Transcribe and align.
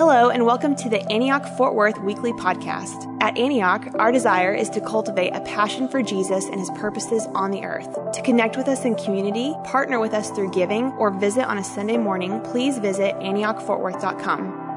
Hello, 0.00 0.30
and 0.30 0.46
welcome 0.46 0.74
to 0.76 0.88
the 0.88 1.02
Antioch 1.12 1.44
Fort 1.58 1.74
Worth 1.74 2.00
Weekly 2.00 2.32
Podcast. 2.32 3.14
At 3.20 3.36
Antioch, 3.36 3.86
our 3.96 4.10
desire 4.10 4.54
is 4.54 4.70
to 4.70 4.80
cultivate 4.80 5.34
a 5.34 5.42
passion 5.42 5.88
for 5.88 6.02
Jesus 6.02 6.46
and 6.46 6.58
his 6.58 6.70
purposes 6.70 7.26
on 7.34 7.50
the 7.50 7.64
earth. 7.64 7.98
To 8.14 8.22
connect 8.22 8.56
with 8.56 8.66
us 8.66 8.86
in 8.86 8.94
community, 8.94 9.54
partner 9.62 10.00
with 10.00 10.14
us 10.14 10.30
through 10.30 10.52
giving, 10.52 10.86
or 10.92 11.10
visit 11.10 11.44
on 11.44 11.58
a 11.58 11.62
Sunday 11.62 11.98
morning, 11.98 12.40
please 12.40 12.78
visit 12.78 13.14
AntiochFortWorth.com. 13.16 14.68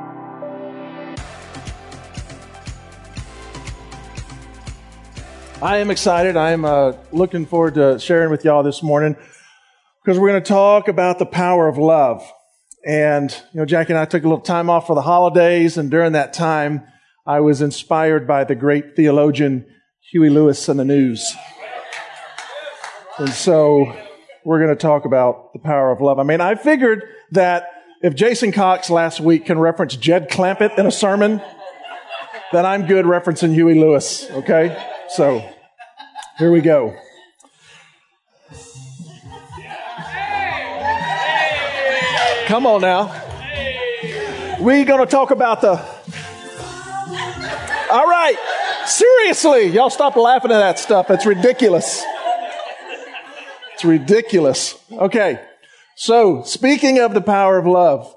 I 5.61 5.77
am 5.77 5.89
excited. 5.89 6.35
I 6.35 6.51
am 6.51 6.65
uh, 6.65 6.95
looking 7.13 7.45
forward 7.45 7.75
to 7.75 7.97
sharing 7.97 8.29
with 8.29 8.43
y'all 8.43 8.61
this 8.61 8.83
morning 8.83 9.15
because 10.03 10.19
we're 10.19 10.31
going 10.31 10.43
to 10.43 10.49
talk 10.49 10.89
about 10.89 11.17
the 11.17 11.25
power 11.25 11.69
of 11.69 11.77
love. 11.77 12.29
And, 12.85 13.31
you 13.53 13.59
know, 13.59 13.65
Jackie 13.65 13.93
and 13.93 13.99
I 13.99 14.05
took 14.05 14.23
a 14.23 14.27
little 14.27 14.43
time 14.43 14.69
off 14.69 14.87
for 14.87 14.95
the 14.95 15.01
holidays, 15.01 15.77
and 15.77 15.89
during 15.89 16.11
that 16.13 16.33
time, 16.33 16.85
I 17.25 17.39
was 17.39 17.61
inspired 17.61 18.27
by 18.27 18.43
the 18.43 18.55
great 18.55 18.95
theologian 18.95 19.65
Huey 20.11 20.29
Lewis 20.29 20.67
and 20.67 20.77
the 20.77 20.83
news. 20.85 21.33
And 23.17 23.29
so 23.29 23.95
we're 24.43 24.59
going 24.59 24.75
to 24.75 24.81
talk 24.81 25.05
about 25.05 25.53
the 25.53 25.59
power 25.59 25.91
of 25.91 26.01
love. 26.01 26.19
I 26.19 26.23
mean, 26.23 26.41
I 26.41 26.55
figured 26.55 27.03
that 27.31 27.69
if 28.01 28.15
Jason 28.15 28.51
Cox 28.51 28.89
last 28.89 29.21
week 29.21 29.45
can 29.45 29.57
reference 29.59 29.95
Jed 29.95 30.29
Clampett 30.29 30.77
in 30.77 30.85
a 30.85 30.91
sermon, 30.91 31.41
then 32.51 32.65
I'm 32.65 32.85
good 32.85 33.05
referencing 33.05 33.53
Huey 33.53 33.75
Lewis, 33.75 34.29
okay? 34.31 34.77
So 35.07 35.47
here 36.37 36.51
we 36.51 36.59
go. 36.59 36.93
Come 42.53 42.67
on 42.67 42.81
now. 42.81 43.05
We're 44.59 44.85
going 44.85 44.99
to 44.99 45.07
talk 45.07 45.31
about 45.31 45.61
the. 45.61 45.71
All 47.91 48.07
right. 48.07 48.35
Seriously, 48.85 49.69
y'all 49.69 49.89
stop 49.89 50.15
laughing 50.15 50.51
at 50.51 50.59
that 50.59 50.77
stuff. 50.77 51.09
It's 51.09 51.25
ridiculous. 51.25 52.03
It's 53.73 53.83
ridiculous. 53.83 54.77
Okay. 54.91 55.43
So, 55.95 56.43
speaking 56.43 56.99
of 56.99 57.15
the 57.15 57.21
power 57.21 57.57
of 57.57 57.65
love. 57.65 58.15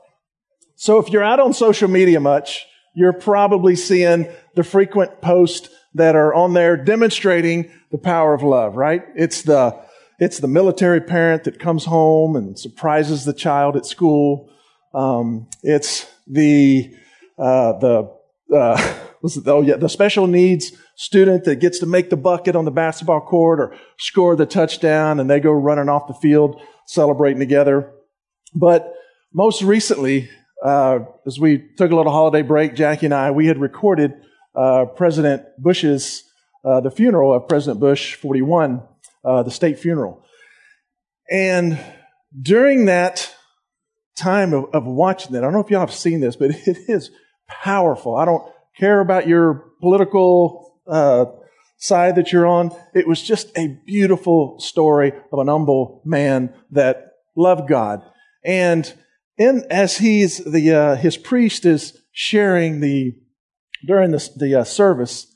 So, 0.75 0.99
if 0.99 1.09
you're 1.09 1.25
out 1.25 1.41
on 1.41 1.55
social 1.55 1.89
media 1.89 2.21
much, 2.21 2.67
you're 2.95 3.15
probably 3.15 3.75
seeing 3.75 4.29
the 4.55 4.65
frequent 4.65 5.23
posts 5.23 5.71
that 5.95 6.15
are 6.15 6.35
on 6.35 6.53
there 6.53 6.77
demonstrating 6.77 7.71
the 7.91 7.97
power 7.97 8.35
of 8.35 8.43
love, 8.43 8.77
right? 8.77 9.03
It's 9.15 9.41
the 9.41 9.83
it's 10.19 10.39
the 10.39 10.49
military 10.49 11.01
parent 11.01 11.45
that 11.45 11.59
comes 11.59 11.85
home 11.85 12.37
and 12.37 12.59
surprises 12.59 13.25
the 13.25 13.33
child 13.33 13.77
at 13.77 13.87
school. 13.87 14.51
Um, 14.95 15.49
it's 15.63 16.11
the 16.27 16.95
uh, 17.39 17.79
the 17.79 18.13
uh, 18.55 18.95
oh 19.47 19.63
yeah 19.63 19.77
the 19.77 19.89
special 19.89 20.27
needs 20.27 20.73
student 20.97 21.45
that 21.45 21.57
gets 21.57 21.79
to 21.81 21.87
make 21.87 22.09
the 22.09 22.17
bucket 22.17 22.57
on 22.57 22.65
the 22.65 22.71
basketball 22.71 23.21
court 23.21 23.61
or 23.61 23.77
score 23.99 24.35
the 24.37 24.47
touchdown, 24.47 25.21
and 25.21 25.29
they 25.29 25.41
go 25.41 25.53
running 25.53 25.89
off 25.89 26.09
the 26.09 26.15
field 26.15 26.61
celebrating 26.87 27.39
together. 27.39 27.93
But 28.55 28.95
most 29.35 29.63
recently, 29.63 30.31
uh, 30.65 31.01
as 31.27 31.39
we 31.39 31.59
took 31.77 31.91
a 31.91 31.97
little 31.97 32.13
holiday 32.13 32.43
break, 32.43 32.75
Jackie 32.75 33.07
and 33.07 33.15
I, 33.15 33.31
we 33.31 33.47
had 33.47 33.59
recorded 33.59 34.15
uh, 34.55 34.87
President 34.87 35.43
Bush's 35.59 36.23
uh, 36.65 36.81
the 36.81 36.91
funeral 36.91 37.35
of 37.35 37.47
President 37.47 37.79
Bush 37.79 38.15
41 38.15 38.83
uh, 39.27 39.43
the 39.43 39.51
state 39.51 39.79
funeral. 39.79 40.25
And 41.31 41.79
during 42.41 42.85
that 42.87 43.35
time 44.17 44.55
of, 44.55 44.67
of 44.73 44.87
watching 44.87 45.33
that, 45.33 45.39
I 45.39 45.43
don't 45.43 45.53
know 45.53 45.61
if 45.61 45.71
y'all 45.71 45.81
have 45.81 45.93
seen 45.93 46.21
this, 46.21 46.37
but 46.37 46.51
it 46.67 46.79
is 46.89 47.11
powerful. 47.49 48.17
I 48.17 48.25
don't 48.25 48.45
care 48.79 49.01
about 49.01 49.27
your 49.27 49.65
political 49.81 50.81
uh, 50.87 51.27
side 51.77 52.17
that 52.17 52.33
you're 52.33 52.47
on. 52.47 52.71
It 52.95 53.07
was 53.07 53.23
just 53.23 53.51
a 53.57 53.79
beautiful 53.85 54.61
story 54.61 55.13
of 55.33 55.39
an 55.39 55.49
humble 55.49 56.03
man 56.05 56.55
that 56.71 57.13
loved 57.35 57.69
God. 57.69 58.03
And 58.45 58.93
in, 59.37 59.65
as 59.71 59.99
he's 59.99 60.39
the, 60.39 60.73
uh, 60.73 60.97
his 60.97 61.17
priest 61.17 61.67
is 61.67 61.99
sharing 62.13 62.81
the, 62.81 63.17
during 63.87 64.13
the, 64.13 64.31
the 64.37 64.61
uh, 64.61 64.65
service, 64.65 65.27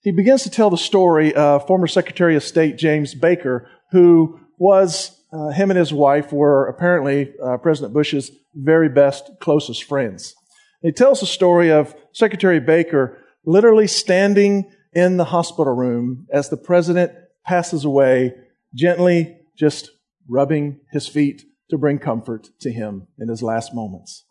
he 0.00 0.12
begins 0.12 0.42
to 0.44 0.50
tell 0.50 0.70
the 0.70 0.76
story 0.76 1.34
of 1.34 1.66
former 1.66 1.86
Secretary 1.86 2.36
of 2.36 2.42
State 2.42 2.76
James 2.76 3.14
Baker, 3.14 3.68
who 3.90 4.38
was, 4.58 5.20
uh, 5.32 5.48
him 5.48 5.70
and 5.70 5.78
his 5.78 5.92
wife 5.92 6.32
were 6.32 6.66
apparently 6.66 7.32
uh, 7.44 7.56
President 7.58 7.92
Bush's 7.92 8.30
very 8.54 8.88
best, 8.88 9.30
closest 9.40 9.84
friends. 9.84 10.34
he 10.82 10.92
tells 10.92 11.20
the 11.20 11.26
story 11.26 11.70
of 11.70 11.94
Secretary 12.12 12.60
Baker 12.60 13.18
literally 13.44 13.86
standing 13.86 14.70
in 14.92 15.16
the 15.16 15.24
hospital 15.24 15.74
room 15.74 16.26
as 16.32 16.48
the 16.48 16.56
president 16.56 17.12
passes 17.44 17.84
away, 17.84 18.34
gently 18.74 19.36
just 19.56 19.90
rubbing 20.28 20.80
his 20.92 21.08
feet 21.08 21.42
to 21.70 21.78
bring 21.78 21.98
comfort 21.98 22.48
to 22.60 22.70
him 22.70 23.06
in 23.18 23.28
his 23.28 23.42
last 23.42 23.74
moments. 23.74 24.24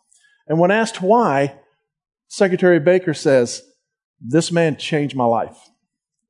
And 0.46 0.58
when 0.58 0.70
asked 0.70 1.02
why, 1.02 1.58
Secretary 2.28 2.80
Baker 2.80 3.14
says, 3.14 3.62
this 4.20 4.50
man 4.50 4.76
changed 4.76 5.16
my 5.16 5.24
life. 5.24 5.56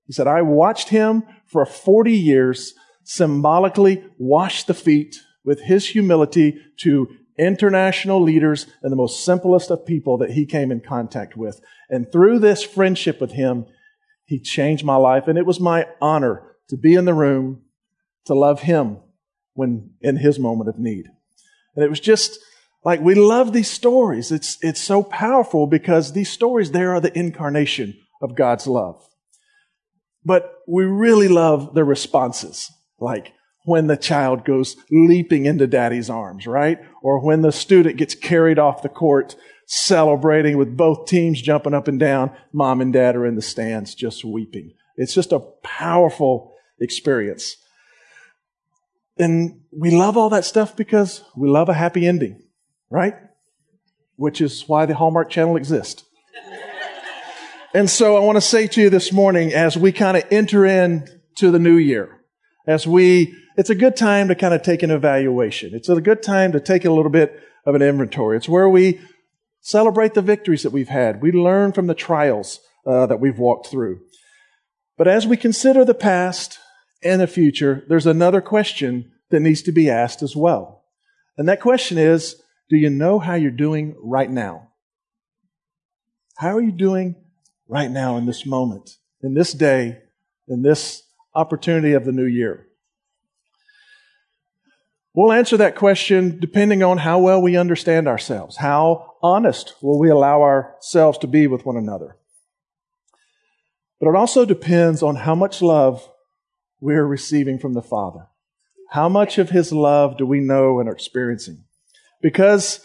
He 0.06 0.12
said, 0.12 0.26
I 0.26 0.42
watched 0.42 0.88
him 0.88 1.24
for 1.46 1.64
40 1.66 2.12
years 2.12 2.74
symbolically 3.04 4.04
wash 4.18 4.64
the 4.64 4.74
feet 4.74 5.16
with 5.44 5.62
his 5.62 5.88
humility 5.88 6.60
to 6.78 7.08
international 7.38 8.20
leaders 8.20 8.66
and 8.82 8.92
the 8.92 8.96
most 8.96 9.24
simplest 9.24 9.70
of 9.70 9.86
people 9.86 10.18
that 10.18 10.32
he 10.32 10.44
came 10.44 10.70
in 10.70 10.80
contact 10.80 11.36
with. 11.36 11.60
And 11.88 12.10
through 12.10 12.40
this 12.40 12.62
friendship 12.62 13.20
with 13.20 13.32
him, 13.32 13.66
he 14.24 14.38
changed 14.38 14.84
my 14.84 14.96
life. 14.96 15.26
And 15.26 15.38
it 15.38 15.46
was 15.46 15.60
my 15.60 15.86
honor 16.00 16.42
to 16.68 16.76
be 16.76 16.94
in 16.94 17.06
the 17.06 17.14
room 17.14 17.62
to 18.26 18.34
love 18.34 18.62
him 18.62 18.98
when 19.54 19.90
in 20.00 20.16
his 20.16 20.38
moment 20.38 20.68
of 20.68 20.78
need. 20.78 21.06
And 21.74 21.84
it 21.84 21.88
was 21.88 22.00
just 22.00 22.38
like 22.88 23.02
we 23.02 23.14
love 23.14 23.52
these 23.52 23.70
stories. 23.70 24.32
It's, 24.32 24.56
it's 24.62 24.80
so 24.80 25.02
powerful 25.02 25.66
because 25.66 26.14
these 26.14 26.30
stories 26.30 26.70
there 26.70 26.94
are 26.94 27.02
the 27.02 27.14
incarnation 27.18 27.98
of 28.22 28.34
God's 28.34 28.66
love. 28.66 29.06
But 30.24 30.54
we 30.66 30.84
really 30.84 31.28
love 31.28 31.74
the 31.74 31.84
responses, 31.84 32.72
like 32.98 33.34
when 33.66 33.88
the 33.88 33.98
child 33.98 34.46
goes 34.46 34.74
leaping 34.90 35.44
into 35.44 35.66
daddy's 35.66 36.08
arms, 36.08 36.46
right? 36.46 36.78
Or 37.02 37.22
when 37.22 37.42
the 37.42 37.52
student 37.52 37.98
gets 37.98 38.14
carried 38.14 38.58
off 38.58 38.80
the 38.80 38.88
court 38.88 39.36
celebrating 39.66 40.56
with 40.56 40.74
both 40.74 41.06
teams 41.06 41.42
jumping 41.42 41.74
up 41.74 41.88
and 41.88 42.00
down. 42.00 42.34
Mom 42.54 42.80
and 42.80 42.90
dad 42.90 43.16
are 43.16 43.26
in 43.26 43.34
the 43.34 43.42
stands 43.42 43.94
just 43.94 44.24
weeping. 44.24 44.72
It's 44.96 45.12
just 45.12 45.32
a 45.32 45.40
powerful 45.62 46.54
experience. 46.80 47.54
And 49.18 49.60
we 49.78 49.90
love 49.90 50.16
all 50.16 50.30
that 50.30 50.46
stuff 50.46 50.74
because 50.74 51.22
we 51.36 51.50
love 51.50 51.68
a 51.68 51.74
happy 51.74 52.06
ending 52.06 52.44
right? 52.90 53.14
Which 54.16 54.40
is 54.40 54.64
why 54.66 54.86
the 54.86 54.94
Hallmark 54.94 55.30
Channel 55.30 55.56
exists. 55.56 56.04
and 57.74 57.88
so 57.88 58.16
I 58.16 58.20
want 58.20 58.36
to 58.36 58.40
say 58.42 58.66
to 58.66 58.80
you 58.80 58.90
this 58.90 59.12
morning, 59.12 59.52
as 59.52 59.76
we 59.76 59.92
kind 59.92 60.16
of 60.16 60.24
enter 60.30 60.64
into 60.64 61.50
the 61.50 61.58
new 61.58 61.76
year, 61.76 62.20
as 62.66 62.86
we, 62.86 63.34
it's 63.56 63.70
a 63.70 63.74
good 63.74 63.96
time 63.96 64.28
to 64.28 64.34
kind 64.34 64.54
of 64.54 64.62
take 64.62 64.82
an 64.82 64.90
evaluation. 64.90 65.74
It's 65.74 65.88
a 65.88 66.00
good 66.00 66.22
time 66.22 66.52
to 66.52 66.60
take 66.60 66.84
a 66.84 66.92
little 66.92 67.10
bit 67.10 67.42
of 67.64 67.74
an 67.74 67.82
inventory. 67.82 68.36
It's 68.36 68.48
where 68.48 68.68
we 68.68 69.00
celebrate 69.60 70.14
the 70.14 70.22
victories 70.22 70.62
that 70.62 70.72
we've 70.72 70.88
had. 70.88 71.22
We 71.22 71.32
learn 71.32 71.72
from 71.72 71.86
the 71.86 71.94
trials 71.94 72.60
uh, 72.86 73.06
that 73.06 73.20
we've 73.20 73.38
walked 73.38 73.68
through. 73.68 74.00
But 74.96 75.08
as 75.08 75.26
we 75.26 75.36
consider 75.36 75.84
the 75.84 75.94
past 75.94 76.58
and 77.02 77.20
the 77.20 77.26
future, 77.26 77.84
there's 77.88 78.06
another 78.06 78.40
question 78.40 79.12
that 79.30 79.40
needs 79.40 79.62
to 79.62 79.72
be 79.72 79.90
asked 79.90 80.22
as 80.22 80.34
well. 80.34 80.84
And 81.36 81.48
that 81.48 81.60
question 81.60 81.98
is, 81.98 82.40
do 82.68 82.76
you 82.76 82.90
know 82.90 83.18
how 83.18 83.34
you're 83.34 83.50
doing 83.50 83.96
right 83.98 84.30
now? 84.30 84.68
How 86.36 86.56
are 86.56 86.60
you 86.60 86.72
doing 86.72 87.16
right 87.66 87.90
now 87.90 88.16
in 88.16 88.26
this 88.26 88.46
moment, 88.46 88.96
in 89.22 89.34
this 89.34 89.52
day, 89.52 89.98
in 90.46 90.62
this 90.62 91.02
opportunity 91.34 91.94
of 91.94 92.04
the 92.04 92.12
new 92.12 92.26
year? 92.26 92.66
We'll 95.14 95.32
answer 95.32 95.56
that 95.56 95.74
question 95.74 96.38
depending 96.38 96.82
on 96.82 96.98
how 96.98 97.18
well 97.18 97.42
we 97.42 97.56
understand 97.56 98.06
ourselves. 98.06 98.58
How 98.58 99.14
honest 99.22 99.74
will 99.82 99.98
we 99.98 100.10
allow 100.10 100.42
ourselves 100.42 101.18
to 101.18 101.26
be 101.26 101.46
with 101.46 101.66
one 101.66 101.76
another? 101.76 102.16
But 103.98 104.10
it 104.10 104.14
also 104.14 104.44
depends 104.44 105.02
on 105.02 105.16
how 105.16 105.34
much 105.34 105.60
love 105.60 106.08
we're 106.80 107.04
receiving 107.04 107.58
from 107.58 107.74
the 107.74 107.82
Father. 107.82 108.28
How 108.90 109.08
much 109.08 109.38
of 109.38 109.50
His 109.50 109.72
love 109.72 110.16
do 110.16 110.24
we 110.24 110.38
know 110.38 110.78
and 110.78 110.88
are 110.88 110.92
experiencing? 110.92 111.64
Because 112.20 112.80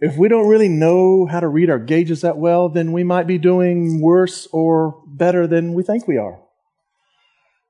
if 0.00 0.16
we 0.16 0.28
don't 0.28 0.48
really 0.48 0.68
know 0.68 1.26
how 1.26 1.40
to 1.40 1.48
read 1.48 1.70
our 1.70 1.78
gauges 1.78 2.22
that 2.22 2.36
well, 2.36 2.68
then 2.68 2.92
we 2.92 3.04
might 3.04 3.26
be 3.26 3.38
doing 3.38 4.00
worse 4.00 4.48
or 4.52 5.00
better 5.06 5.46
than 5.46 5.74
we 5.74 5.82
think 5.82 6.08
we 6.08 6.18
are. 6.18 6.40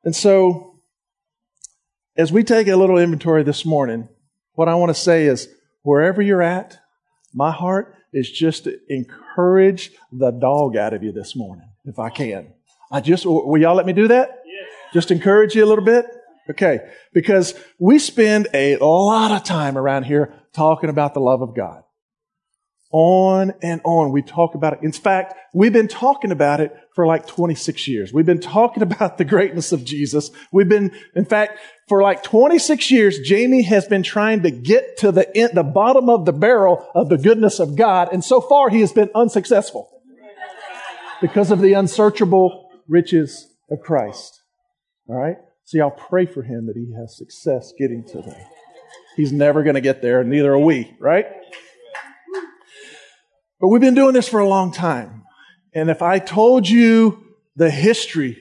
And 0.05 0.17
so, 0.17 0.81
as 2.17 2.33
we 2.33 2.43
take 2.43 2.69
a 2.69 2.77
little 2.77 2.99
inventory 2.99 3.43
this 3.43 3.65
morning, 3.65 4.09
what 4.55 4.69
I 4.69 4.75
want 4.75 4.91
to 4.91 4.95
say 4.95 5.27
is 5.27 5.49
wherever 5.83 6.23
you're 6.23 6.43
at, 6.43 6.79
my 7.35 7.51
heart 7.51 7.95
is 8.13 8.31
just 8.31 8.65
to 8.65 8.79
encourage 8.89 9.91
the 10.11 10.31
dog 10.31 10.77
out 10.77 10.93
of 10.93 11.03
you 11.03 11.13
this 11.13 11.35
morning, 11.37 11.69
if 11.85 11.99
I 11.99 12.11
can. 12.11 12.53
I 12.91 13.01
just, 13.01 13.25
will 13.25 13.59
y'all 13.59 13.75
let 13.75 13.87
me 13.87 13.93
do 13.93 14.09
that? 14.09 14.43
Yes. 14.45 14.69
Just 14.93 15.11
encourage 15.11 15.55
you 15.55 15.65
a 15.65 15.69
little 15.69 15.85
bit? 15.85 16.07
Okay. 16.51 16.81
Because 17.15 17.55
we 17.79 17.99
spend 17.99 18.49
a 18.53 18.77
lot 18.77 19.31
of 19.31 19.45
time 19.45 19.79
around 19.79 20.05
here 20.05 20.35
talking 20.53 20.91
about 20.91 21.15
the 21.15 21.21
love 21.21 21.43
of 21.43 21.55
God. 21.55 21.83
On 22.91 23.55
and 23.63 23.81
on. 23.85 24.13
We 24.13 24.21
talk 24.21 24.55
about 24.55 24.75
it. 24.75 24.81
In 24.83 24.93
fact, 24.93 25.35
we've 25.55 25.73
been 25.73 25.89
talking 25.89 26.31
about 26.31 26.61
it 26.61 26.77
for 26.95 27.07
like 27.07 27.27
26 27.27 27.89
years. 27.89 28.13
We've 28.13 28.27
been 28.27 28.41
talking 28.41 28.83
about 28.83 29.17
the 29.17 29.25
greatness 29.25 29.73
of 29.73 29.85
Jesus. 29.85 30.31
We've 30.53 30.69
been, 30.69 30.93
in 31.15 31.25
fact, 31.25 31.59
for 31.89 32.03
like 32.03 32.23
26 32.23 32.91
years, 32.91 33.19
Jamie 33.21 33.63
has 33.63 33.87
been 33.87 34.03
trying 34.03 34.43
to 34.43 34.51
get 34.51 34.99
to 34.99 35.11
the 35.11 35.35
end, 35.37 35.53
the 35.55 35.63
bottom 35.63 36.11
of 36.11 36.27
the 36.27 36.33
barrel 36.33 36.87
of 36.95 37.09
the 37.09 37.19
goodness 37.19 37.61
of 37.61 37.77
God. 37.77 38.11
And 38.13 38.23
so 38.23 38.41
far, 38.41 38.69
he 38.69 38.81
has 38.81 38.93
been 38.93 39.11
unsuccessful 39.15 39.89
because 41.23 41.51
of 41.51 41.61
the 41.61 41.73
unsearchable 41.73 42.71
riches 42.89 43.49
of 43.71 43.81
Christ. 43.81 44.43
All 45.09 45.17
right? 45.17 45.37
See, 45.65 45.81
I'll 45.81 45.91
pray 45.91 46.27
for 46.27 46.43
him 46.43 46.67
that 46.67 46.77
he 46.77 46.93
has 46.93 47.17
success 47.17 47.73
getting 47.79 48.05
to 48.09 48.21
there. 48.21 48.47
He's 49.17 49.33
never 49.33 49.63
going 49.63 49.75
to 49.75 49.81
get 49.81 50.03
there, 50.03 50.21
and 50.21 50.31
neither 50.31 50.53
are 50.53 50.59
we, 50.59 50.95
right? 50.99 51.27
But 53.61 53.69
we've 53.69 53.81
been 53.81 53.95
doing 53.95 54.15
this 54.15 54.29
for 54.29 54.41
a 54.41 54.49
long 54.49 54.73
time. 54.73 55.23
And 55.75 55.91
if 55.91 56.03
I 56.03 56.19
told 56.19 56.69
you 56.69 57.37
the 57.55 57.71
history 57.71 58.39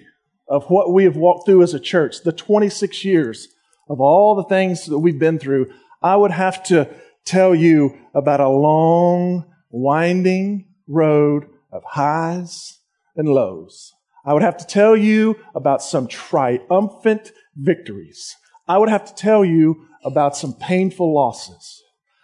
of 0.47 0.65
what 0.65 0.91
we 0.91 1.03
have 1.03 1.15
walked 1.15 1.45
through 1.45 1.63
as 1.63 1.73
a 1.73 1.79
church, 1.79 2.23
the 2.23 2.31
26 2.31 3.05
years 3.05 3.47
of 3.89 4.01
all 4.01 4.35
the 4.35 4.43
things 4.43 4.85
that 4.85 4.99
we've 4.99 5.19
been 5.19 5.39
through, 5.39 5.71
I 6.01 6.15
would 6.15 6.31
have 6.31 6.63
to 6.63 6.89
tell 7.25 7.53
you 7.53 7.97
about 8.13 8.39
a 8.39 8.49
long, 8.49 9.45
winding 9.69 10.67
road 10.87 11.45
of 11.71 11.83
highs 11.83 12.79
and 13.15 13.29
lows. 13.29 13.93
I 14.25 14.33
would 14.33 14.43
have 14.43 14.57
to 14.57 14.65
tell 14.65 14.95
you 14.95 15.37
about 15.55 15.81
some 15.81 16.07
triumphant 16.07 17.31
victories. 17.55 18.35
I 18.67 18.77
would 18.77 18.89
have 18.89 19.05
to 19.05 19.15
tell 19.15 19.43
you 19.43 19.87
about 20.03 20.35
some 20.35 20.53
painful 20.53 21.13
losses. 21.13 21.83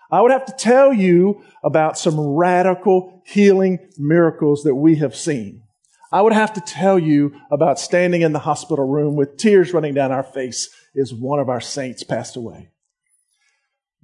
I 0.09 0.21
would 0.21 0.31
have 0.31 0.45
to 0.45 0.53
tell 0.57 0.93
you 0.93 1.43
about 1.63 1.97
some 1.97 2.19
radical 2.19 3.21
healing 3.25 3.89
miracles 3.97 4.63
that 4.63 4.75
we 4.75 4.95
have 4.95 5.15
seen. 5.15 5.63
I 6.11 6.21
would 6.21 6.33
have 6.33 6.53
to 6.53 6.61
tell 6.61 6.97
you 6.97 7.35
about 7.51 7.79
standing 7.79 8.21
in 8.21 8.31
the 8.31 8.39
hospital 8.39 8.87
room 8.87 9.15
with 9.15 9.37
tears 9.37 9.73
running 9.73 9.93
down 9.93 10.11
our 10.11 10.23
face 10.23 10.69
as 10.99 11.13
one 11.13 11.39
of 11.39 11.49
our 11.49 11.59
saints 11.59 12.03
passed 12.03 12.37
away. 12.37 12.69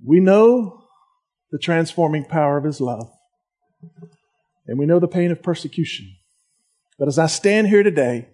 We 0.06 0.20
know 0.20 0.84
the 1.52 1.60
transforming 1.60 2.26
power 2.26 2.58
of 2.58 2.66
his 2.66 2.82
love, 2.82 3.10
and 4.68 4.78
we 4.78 4.86
know 4.86 5.00
the 5.00 5.08
pain 5.08 5.32
of 5.32 5.42
persecution. 5.42 6.14
But 7.00 7.08
as 7.08 7.18
I 7.18 7.28
stand 7.28 7.68
here 7.68 7.84
today, 7.84 8.30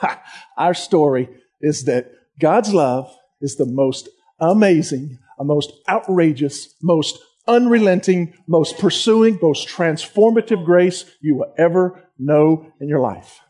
our 0.56 0.72
story 0.72 1.28
is 1.60 1.84
that 1.84 2.10
God's 2.40 2.72
love 2.72 3.14
is 3.40 3.56
the 3.56 3.66
most 3.66 4.08
amazing, 4.50 5.18
a 5.38 5.44
most 5.44 5.72
outrageous, 5.88 6.74
most 6.82 7.18
unrelenting, 7.46 8.34
most 8.46 8.78
pursuing, 8.78 9.38
most 9.42 9.68
transformative 9.68 10.64
grace 10.64 11.04
you 11.20 11.36
will 11.36 11.52
ever 11.58 12.02
know 12.18 12.72
in 12.80 12.88
your 12.88 13.00
life. 13.00 13.40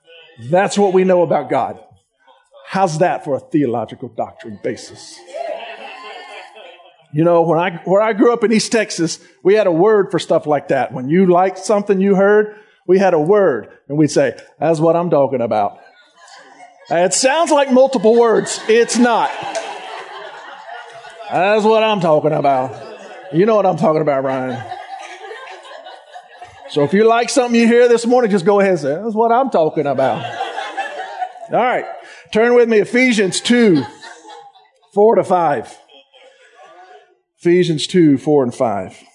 That's 0.50 0.76
what 0.76 0.92
we 0.92 1.04
know 1.04 1.22
about 1.22 1.48
God. 1.48 1.78
How's 2.66 2.98
that 2.98 3.24
for 3.24 3.36
a 3.36 3.40
theological 3.40 4.08
doctrine 4.08 4.58
basis? 4.62 5.18
You 7.12 7.22
know, 7.22 7.42
when 7.42 7.60
I, 7.60 7.80
where 7.84 8.02
I 8.02 8.12
grew 8.12 8.32
up 8.32 8.42
in 8.42 8.52
East 8.52 8.72
Texas, 8.72 9.20
we 9.44 9.54
had 9.54 9.68
a 9.68 9.72
word 9.72 10.10
for 10.10 10.18
stuff 10.18 10.46
like 10.46 10.68
that. 10.68 10.92
When 10.92 11.08
you 11.08 11.26
liked 11.26 11.58
something 11.58 12.00
you 12.00 12.16
heard, 12.16 12.56
we 12.88 12.98
had 12.98 13.14
a 13.14 13.20
word 13.20 13.68
and 13.88 13.96
we'd 13.96 14.10
say, 14.10 14.36
that's 14.58 14.80
what 14.80 14.96
I'm 14.96 15.10
talking 15.10 15.40
about. 15.40 15.78
It 16.90 17.14
sounds 17.14 17.52
like 17.52 17.70
multiple 17.70 18.18
words. 18.18 18.58
It's 18.68 18.98
not. 18.98 19.30
That's 21.34 21.64
what 21.64 21.82
I'm 21.82 21.98
talking 21.98 22.30
about. 22.30 22.80
You 23.32 23.44
know 23.44 23.56
what 23.56 23.66
I'm 23.66 23.76
talking 23.76 24.02
about, 24.02 24.22
Ryan. 24.22 24.62
So 26.70 26.84
if 26.84 26.92
you 26.92 27.08
like 27.08 27.28
something 27.28 27.60
you 27.60 27.66
hear 27.66 27.88
this 27.88 28.06
morning, 28.06 28.30
just 28.30 28.44
go 28.44 28.60
ahead 28.60 28.74
and 28.74 28.80
say, 28.80 28.94
that's 29.02 29.16
what 29.16 29.32
I'm 29.32 29.50
talking 29.50 29.84
about. 29.84 30.24
All 31.50 31.58
right. 31.58 31.86
Turn 32.32 32.54
with 32.54 32.68
me, 32.68 32.78
Ephesians 32.78 33.40
2, 33.40 33.84
4 34.94 35.14
to 35.16 35.24
5. 35.24 35.78
Ephesians 37.40 37.88
2, 37.88 38.16
4 38.16 38.44
and 38.44 38.54
5. 38.54 38.92
If 38.92 39.06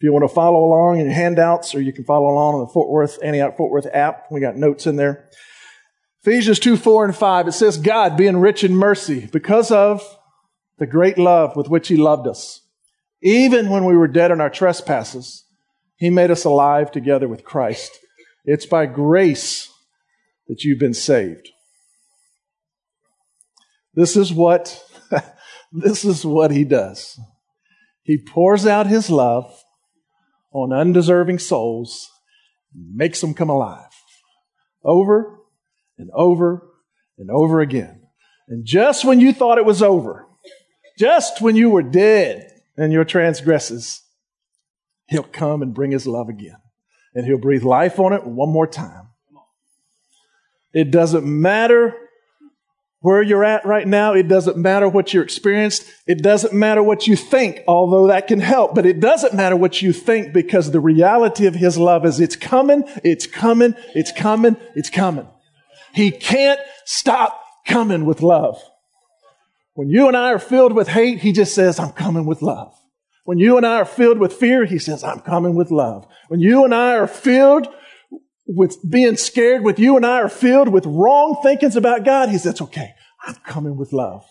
you 0.00 0.12
want 0.12 0.28
to 0.28 0.34
follow 0.34 0.64
along 0.64 0.98
in 0.98 1.06
your 1.06 1.14
handouts, 1.14 1.76
or 1.76 1.80
you 1.80 1.92
can 1.92 2.02
follow 2.02 2.26
along 2.26 2.54
on 2.54 2.60
the 2.62 2.72
Fort 2.72 2.88
Worth, 2.88 3.22
Antioch 3.22 3.56
Fort 3.56 3.70
Worth 3.70 3.86
app, 3.94 4.24
we 4.32 4.40
got 4.40 4.56
notes 4.56 4.88
in 4.88 4.96
there. 4.96 5.30
Ephesians 6.24 6.58
2, 6.58 6.76
4 6.76 7.04
and 7.04 7.14
5, 7.14 7.46
it 7.46 7.52
says, 7.52 7.78
God 7.78 8.16
being 8.16 8.38
rich 8.38 8.64
in 8.64 8.74
mercy 8.74 9.28
because 9.32 9.70
of 9.70 10.02
the 10.80 10.86
great 10.86 11.18
love 11.18 11.54
with 11.54 11.68
which 11.68 11.88
he 11.88 11.96
loved 11.96 12.26
us. 12.26 12.62
Even 13.22 13.68
when 13.68 13.84
we 13.84 13.96
were 13.96 14.08
dead 14.08 14.30
in 14.30 14.40
our 14.40 14.48
trespasses, 14.50 15.44
he 15.96 16.08
made 16.08 16.30
us 16.30 16.44
alive 16.44 16.90
together 16.90 17.28
with 17.28 17.44
Christ. 17.44 17.92
It's 18.46 18.64
by 18.64 18.86
grace 18.86 19.70
that 20.48 20.64
you've 20.64 20.78
been 20.78 20.94
saved. 20.94 21.50
This 23.92 24.16
is 24.16 24.32
what, 24.32 24.82
this 25.72 26.02
is 26.02 26.24
what 26.24 26.50
he 26.50 26.64
does. 26.64 27.20
He 28.02 28.16
pours 28.16 28.66
out 28.66 28.86
his 28.86 29.10
love 29.10 29.62
on 30.52 30.72
undeserving 30.72 31.40
souls, 31.40 32.08
makes 32.74 33.20
them 33.20 33.34
come 33.34 33.50
alive 33.50 33.84
over 34.82 35.40
and 35.98 36.08
over 36.14 36.66
and 37.18 37.30
over 37.30 37.60
again. 37.60 38.00
And 38.48 38.64
just 38.64 39.04
when 39.04 39.20
you 39.20 39.34
thought 39.34 39.58
it 39.58 39.66
was 39.66 39.82
over, 39.82 40.26
just 41.00 41.40
when 41.40 41.56
you 41.56 41.70
were 41.70 41.82
dead 41.82 42.52
in 42.76 42.90
your 42.90 43.06
transgresses, 43.06 44.02
He'll 45.08 45.22
come 45.22 45.62
and 45.62 45.72
bring 45.72 45.92
His 45.92 46.06
love 46.06 46.28
again. 46.28 46.58
And 47.14 47.24
He'll 47.24 47.38
breathe 47.38 47.64
life 47.64 47.98
on 47.98 48.12
it 48.12 48.26
one 48.26 48.50
more 48.50 48.66
time. 48.66 49.08
It 50.74 50.90
doesn't 50.90 51.24
matter 51.24 51.96
where 53.00 53.22
you're 53.22 53.44
at 53.44 53.64
right 53.64 53.88
now. 53.88 54.12
It 54.12 54.28
doesn't 54.28 54.58
matter 54.58 54.88
what 54.88 55.14
you 55.14 55.22
experienced. 55.22 55.84
It 56.06 56.22
doesn't 56.22 56.52
matter 56.52 56.82
what 56.82 57.06
you 57.06 57.16
think, 57.16 57.60
although 57.66 58.08
that 58.08 58.28
can 58.28 58.40
help. 58.40 58.74
But 58.74 58.84
it 58.84 59.00
doesn't 59.00 59.32
matter 59.32 59.56
what 59.56 59.80
you 59.80 59.94
think 59.94 60.34
because 60.34 60.70
the 60.70 60.80
reality 60.80 61.46
of 61.46 61.54
His 61.54 61.78
love 61.78 62.04
is 62.04 62.20
it's 62.20 62.36
coming, 62.36 62.84
it's 63.02 63.26
coming, 63.26 63.74
it's 63.94 64.12
coming, 64.12 64.56
it's 64.76 64.90
coming. 64.90 65.26
He 65.94 66.10
can't 66.10 66.60
stop 66.84 67.42
coming 67.66 68.04
with 68.04 68.20
love. 68.20 68.62
When 69.74 69.88
you 69.88 70.08
and 70.08 70.16
I 70.16 70.32
are 70.32 70.38
filled 70.38 70.72
with 70.72 70.88
hate, 70.88 71.20
he 71.20 71.32
just 71.32 71.54
says, 71.54 71.78
I'm 71.78 71.92
coming 71.92 72.26
with 72.26 72.42
love. 72.42 72.74
When 73.24 73.38
you 73.38 73.56
and 73.56 73.64
I 73.64 73.76
are 73.76 73.84
filled 73.84 74.18
with 74.18 74.32
fear, 74.32 74.64
he 74.64 74.78
says, 74.78 75.04
I'm 75.04 75.20
coming 75.20 75.54
with 75.54 75.70
love. 75.70 76.06
When 76.28 76.40
you 76.40 76.64
and 76.64 76.74
I 76.74 76.96
are 76.96 77.06
filled 77.06 77.68
with 78.46 78.76
being 78.88 79.16
scared, 79.16 79.62
with 79.62 79.78
you 79.78 79.96
and 79.96 80.04
I 80.04 80.20
are 80.20 80.28
filled 80.28 80.68
with 80.68 80.84
wrong 80.86 81.40
thinkings 81.42 81.76
about 81.76 82.04
God, 82.04 82.30
he 82.30 82.38
says, 82.38 82.52
"It's 82.52 82.62
okay, 82.62 82.94
I'm 83.24 83.36
coming 83.46 83.76
with 83.76 83.92
love. 83.92 84.24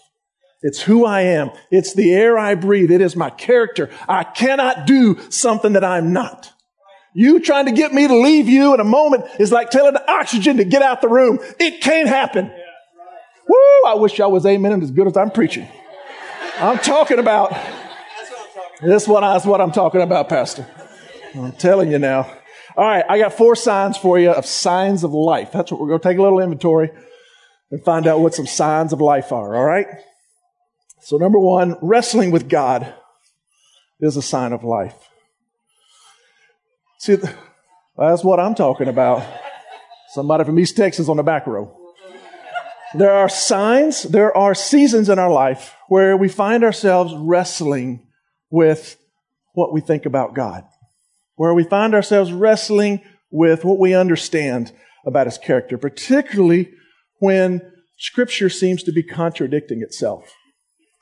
It's 0.62 0.82
who 0.82 1.06
I 1.06 1.22
am. 1.22 1.52
It's 1.72 1.94
the 1.94 2.14
air 2.14 2.38
I 2.38 2.56
breathe. 2.56 2.92
It 2.92 3.00
is 3.00 3.16
my 3.16 3.30
character. 3.30 3.90
I 4.10 4.26
cannot 4.26 4.86
do 4.86 5.18
something 5.30 5.74
that 5.74 5.86
I'm 5.86 6.12
not. 6.12 6.52
You 7.14 7.40
trying 7.40 7.66
to 7.66 7.72
get 7.72 7.94
me 7.94 8.08
to 8.08 8.16
leave 8.16 8.50
you 8.50 8.74
in 8.74 8.80
a 8.80 8.86
moment 8.86 9.26
is 9.40 9.52
like 9.52 9.70
telling 9.70 9.94
the 9.94 10.12
oxygen 10.12 10.58
to 10.58 10.66
get 10.66 10.82
out 10.82 11.02
the 11.02 11.08
room. 11.08 11.40
It 11.60 11.82
can't 11.82 12.08
happen. 12.10 12.52
Woo! 13.50 13.88
I 13.88 13.96
wish 13.96 14.20
y'all 14.20 14.32
was 14.32 14.46
amen 14.46 14.74
and 14.74 14.84
as 14.84 14.92
good 14.92 15.08
as 15.08 15.18
I'm 15.18 15.32
preaching. 15.32 15.68
I'm 16.60 16.78
talking 16.78 17.18
about. 17.18 17.52
That's 18.80 19.08
what 19.08 19.24
I, 19.24 19.34
that's 19.34 19.46
what 19.46 19.60
I'm 19.60 19.72
talking 19.72 20.02
about, 20.02 20.30
Pastor. 20.30 20.68
I'm 21.34 21.54
telling 21.54 21.92
you 21.92 21.98
now. 21.98 22.32
All 22.78 22.86
right, 22.86 23.04
I 23.10 23.18
got 23.18 23.34
four 23.34 23.56
signs 23.56 23.98
for 23.98 24.20
you 24.20 24.30
of 24.30 24.46
signs 24.46 25.04
of 25.04 25.14
life. 25.14 25.52
That's 25.52 25.72
what 25.72 25.82
we're 25.82 25.88
going 25.88 26.00
to 26.00 26.08
take 26.08 26.20
a 26.20 26.22
little 26.22 26.40
inventory 26.40 26.92
and 27.72 27.84
find 27.84 28.06
out 28.06 28.20
what 28.20 28.36
some 28.36 28.46
signs 28.46 28.94
of 28.94 29.02
life 29.02 29.32
are. 29.32 29.56
All 29.56 29.66
right. 29.66 29.88
So 31.02 31.18
number 31.18 31.40
one, 31.40 31.76
wrestling 31.82 32.30
with 32.30 32.48
God 32.48 32.94
is 34.00 34.16
a 34.16 34.22
sign 34.22 34.54
of 34.54 34.64
life. 34.64 34.96
See, 37.00 37.18
that's 37.98 38.24
what 38.24 38.40
I'm 38.40 38.54
talking 38.54 38.88
about. 38.88 39.26
Somebody 40.14 40.44
from 40.44 40.60
East 40.60 40.78
Texas 40.78 41.10
on 41.10 41.18
the 41.18 41.24
back 41.24 41.48
row. 41.48 41.76
There 42.96 43.14
are 43.14 43.30
signs, 43.30 44.04
there 44.04 44.36
are 44.36 44.56
seasons 44.56 45.10
in 45.10 45.20
our 45.20 45.32
life 45.32 45.76
where 45.90 46.18
we 46.18 46.28
find 46.28 46.64
ourselves 46.64 47.14
wrestling 47.16 48.08
with 48.50 48.98
what 49.54 49.74
we 49.74 49.82
think 49.82 50.06
about 50.06 50.34
God, 50.34 50.64
where 51.36 51.54
we 51.54 51.64
find 51.64 51.94
ourselves 51.94 52.34
wrestling 52.34 53.02
with 53.30 53.64
what 53.64 53.78
we 53.78 53.94
understand 53.94 54.72
about 55.06 55.28
His 55.28 55.38
character, 55.38 55.78
particularly 55.78 56.72
when 57.20 57.62
Scripture 57.98 58.50
seems 58.50 58.82
to 58.84 58.92
be 58.92 59.04
contradicting 59.04 59.82
itself, 59.84 60.34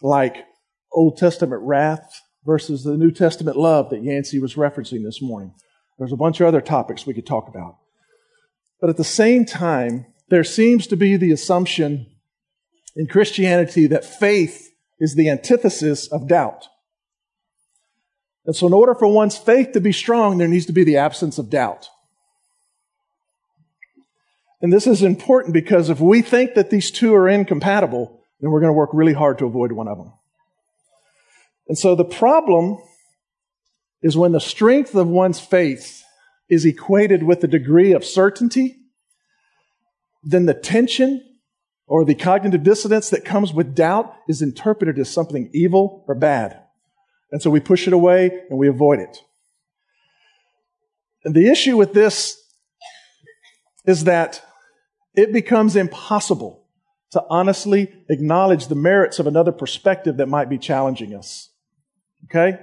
like 0.02 0.44
Old 0.92 1.18
Testament 1.18 1.62
wrath 1.64 2.22
versus 2.46 2.84
the 2.84 2.98
New 2.98 3.12
Testament 3.12 3.56
love 3.56 3.90
that 3.92 4.04
Yancey 4.04 4.40
was 4.40 4.56
referencing 4.56 5.04
this 5.04 5.22
morning. 5.22 5.54
There's 5.98 6.14
a 6.14 6.18
bunch 6.18 6.42
of 6.42 6.48
other 6.48 6.62
topics 6.62 7.06
we 7.06 7.14
could 7.14 7.26
talk 7.26 7.48
about. 7.48 7.78
But 8.82 8.90
at 8.90 8.98
the 8.98 9.04
same 9.04 9.46
time, 9.46 10.06
there 10.30 10.44
seems 10.44 10.88
to 10.88 10.98
be 10.98 11.18
the 11.18 11.32
assumption 11.32 12.08
in 12.96 13.08
Christianity 13.08 13.88
that 13.88 14.04
faith 14.04 14.72
is 15.00 15.16
the 15.16 15.30
antithesis 15.30 16.08
of 16.08 16.28
doubt. 16.28 16.68
And 18.46 18.56
so, 18.56 18.68
in 18.68 18.74
order 18.74 18.96
for 18.96 19.08
one's 19.08 19.38
faith 19.38 19.74
to 19.74 19.82
be 19.82 19.92
strong, 19.92 20.38
there 20.38 20.48
needs 20.48 20.66
to 20.68 20.74
be 20.74 20.84
the 20.84 20.98
absence 20.98 21.38
of 21.38 21.50
doubt. 21.50 21.90
And 24.62 24.74
this 24.74 24.88
is 24.88 25.04
important 25.04 25.54
because 25.54 25.90
if 25.90 26.00
we 26.00 26.22
think 26.22 26.56
that 26.56 26.70
these 26.70 26.90
two 26.90 27.14
are 27.14 27.30
incompatible, 27.30 28.22
then 28.40 28.50
we're 28.50 28.62
going 28.62 28.70
to 28.70 28.78
work 28.78 28.90
really 28.94 29.14
hard 29.14 29.38
to 29.40 29.46
avoid 29.46 29.72
one 29.72 29.88
of 29.88 29.98
them. 29.98 30.14
And 31.68 31.78
so 31.78 31.96
the 31.96 32.06
problem 32.06 32.78
is 34.02 34.18
when 34.18 34.32
the 34.32 34.40
strength 34.40 34.96
of 34.96 35.08
one's 35.08 35.40
faith 35.40 36.04
is 36.50 36.66
equated 36.66 37.24
with 37.24 37.42
the 37.42 37.48
degree 37.48 37.92
of 37.92 38.06
certainty, 38.06 38.78
then 40.24 40.46
the 40.46 40.54
tension 40.54 41.24
or 41.88 42.04
the 42.04 42.16
cognitive 42.16 42.64
dissonance 42.64 43.10
that 43.10 43.24
comes 43.24 43.54
with 43.54 43.74
doubt 43.74 44.14
is 44.28 44.42
interpreted 44.42 45.00
as 45.00 45.10
something 45.10 45.50
evil 45.54 46.04
or 46.08 46.16
bad. 46.16 46.62
And 47.32 47.42
so 47.42 47.50
we 47.50 47.60
push 47.60 47.88
it 47.88 47.94
away 47.94 48.32
and 48.50 48.60
we 48.60 48.68
avoid 48.68 49.00
it. 49.00 49.18
And 51.24 51.34
the 51.34 51.50
issue 51.50 51.78
with 51.78 51.94
this 51.94 52.42
is 53.86 54.04
that 54.04 54.44
it 55.16 55.34
becomes 55.34 55.76
impossible 55.76 56.66
to 57.12 57.24
honestly 57.30 57.94
acknowledge 58.10 58.68
the 58.68 58.76
merits 58.76 59.18
of 59.20 59.28
another 59.28 59.52
perspective 59.52 60.18
that 60.18 60.28
might 60.28 60.50
be 60.50 60.58
challenging 60.58 61.14
us. 61.14 61.50
Okay? 62.26 62.60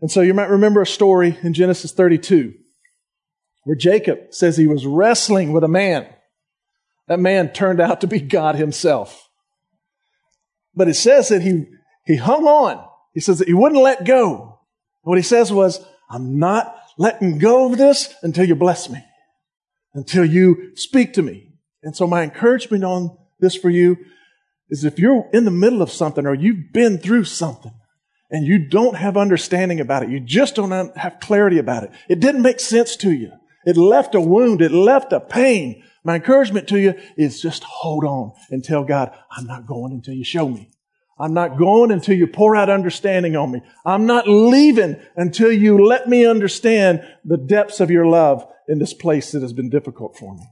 And 0.00 0.10
so 0.10 0.20
you 0.20 0.34
might 0.34 0.50
remember 0.50 0.82
a 0.82 0.86
story 0.86 1.38
in 1.42 1.54
Genesis 1.54 1.92
32 1.92 2.54
where 3.64 3.76
Jacob 3.76 4.32
says 4.34 4.56
he 4.56 4.66
was 4.66 4.86
wrestling 4.86 5.52
with 5.52 5.64
a 5.64 5.68
man. 5.68 6.06
That 7.08 7.20
man 7.20 7.52
turned 7.52 7.80
out 7.80 8.00
to 8.00 8.06
be 8.06 8.20
God 8.20 8.54
himself. 8.56 9.28
But 10.74 10.88
it 10.88 10.94
says 10.94 11.28
that 11.28 11.42
he, 11.42 11.66
he 12.06 12.16
hung 12.16 12.46
on. 12.46 12.84
He 13.12 13.20
says 13.20 13.38
that 13.38 13.48
he 13.48 13.54
wouldn't 13.54 13.82
let 13.82 14.04
go. 14.04 14.60
What 15.02 15.18
he 15.18 15.22
says 15.22 15.52
was, 15.52 15.84
I'm 16.08 16.38
not 16.38 16.74
letting 16.96 17.38
go 17.38 17.70
of 17.70 17.78
this 17.78 18.14
until 18.22 18.46
you 18.46 18.54
bless 18.54 18.88
me, 18.88 19.04
until 19.94 20.24
you 20.24 20.72
speak 20.76 21.14
to 21.14 21.22
me. 21.22 21.52
And 21.82 21.96
so 21.96 22.06
my 22.06 22.22
encouragement 22.22 22.84
on 22.84 23.16
this 23.40 23.56
for 23.56 23.70
you 23.70 23.98
is 24.70 24.84
if 24.84 24.98
you're 24.98 25.28
in 25.32 25.44
the 25.44 25.50
middle 25.50 25.82
of 25.82 25.90
something 25.90 26.26
or 26.26 26.34
you've 26.34 26.72
been 26.72 26.98
through 26.98 27.24
something, 27.24 27.72
and 28.32 28.46
you 28.46 28.58
don't 28.58 28.96
have 28.96 29.18
understanding 29.18 29.78
about 29.78 30.02
it. 30.02 30.08
You 30.08 30.18
just 30.18 30.56
don't 30.56 30.96
have 30.96 31.20
clarity 31.20 31.58
about 31.58 31.84
it. 31.84 31.90
It 32.08 32.18
didn't 32.18 32.40
make 32.40 32.60
sense 32.60 32.96
to 32.96 33.12
you. 33.12 33.30
It 33.64 33.76
left 33.76 34.14
a 34.14 34.20
wound. 34.20 34.60
It 34.62 34.72
left 34.72 35.12
a 35.12 35.20
pain. 35.20 35.84
My 36.04 36.16
encouragement 36.16 36.68
to 36.68 36.80
you 36.80 36.94
is 37.16 37.40
just 37.40 37.62
hold 37.64 38.04
on 38.04 38.32
and 38.50 38.64
tell 38.64 38.84
God, 38.84 39.16
I'm 39.30 39.46
not 39.46 39.66
going 39.66 39.92
until 39.92 40.14
you 40.14 40.24
show 40.24 40.48
me. 40.48 40.70
I'm 41.18 41.34
not 41.34 41.58
going 41.58 41.92
until 41.92 42.16
you 42.16 42.26
pour 42.26 42.56
out 42.56 42.68
understanding 42.68 43.36
on 43.36 43.52
me. 43.52 43.62
I'm 43.84 44.06
not 44.06 44.26
leaving 44.26 44.96
until 45.14 45.52
you 45.52 45.84
let 45.84 46.08
me 46.08 46.26
understand 46.26 47.06
the 47.24 47.36
depths 47.36 47.78
of 47.78 47.90
your 47.90 48.06
love 48.06 48.44
in 48.66 48.78
this 48.78 48.94
place 48.94 49.30
that 49.32 49.42
has 49.42 49.52
been 49.52 49.70
difficult 49.70 50.16
for 50.16 50.34
me. 50.34 50.44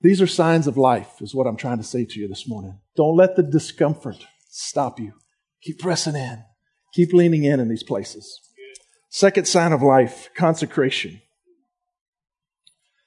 These 0.00 0.20
are 0.20 0.26
signs 0.26 0.66
of 0.66 0.76
life, 0.76 1.20
is 1.20 1.34
what 1.34 1.46
I'm 1.46 1.56
trying 1.56 1.78
to 1.78 1.84
say 1.84 2.04
to 2.04 2.20
you 2.20 2.28
this 2.28 2.48
morning. 2.48 2.78
Don't 2.96 3.16
let 3.16 3.36
the 3.36 3.42
discomfort 3.42 4.26
stop 4.48 4.98
you. 4.98 5.12
Keep 5.62 5.80
pressing 5.80 6.16
in. 6.16 6.44
Keep 6.94 7.12
leaning 7.12 7.44
in 7.44 7.60
in 7.60 7.68
these 7.68 7.82
places. 7.82 8.40
Second 9.08 9.46
sign 9.46 9.72
of 9.72 9.82
life, 9.82 10.30
consecration. 10.34 11.20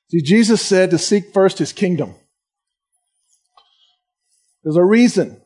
See, 0.10 0.22
Jesus 0.22 0.62
said 0.62 0.92
to 0.92 0.98
seek 0.98 1.34
first 1.34 1.60
his 1.60 1.72
kingdom. 1.72 2.16
There's 4.64 4.76
a 4.76 4.84
reason 4.84 5.42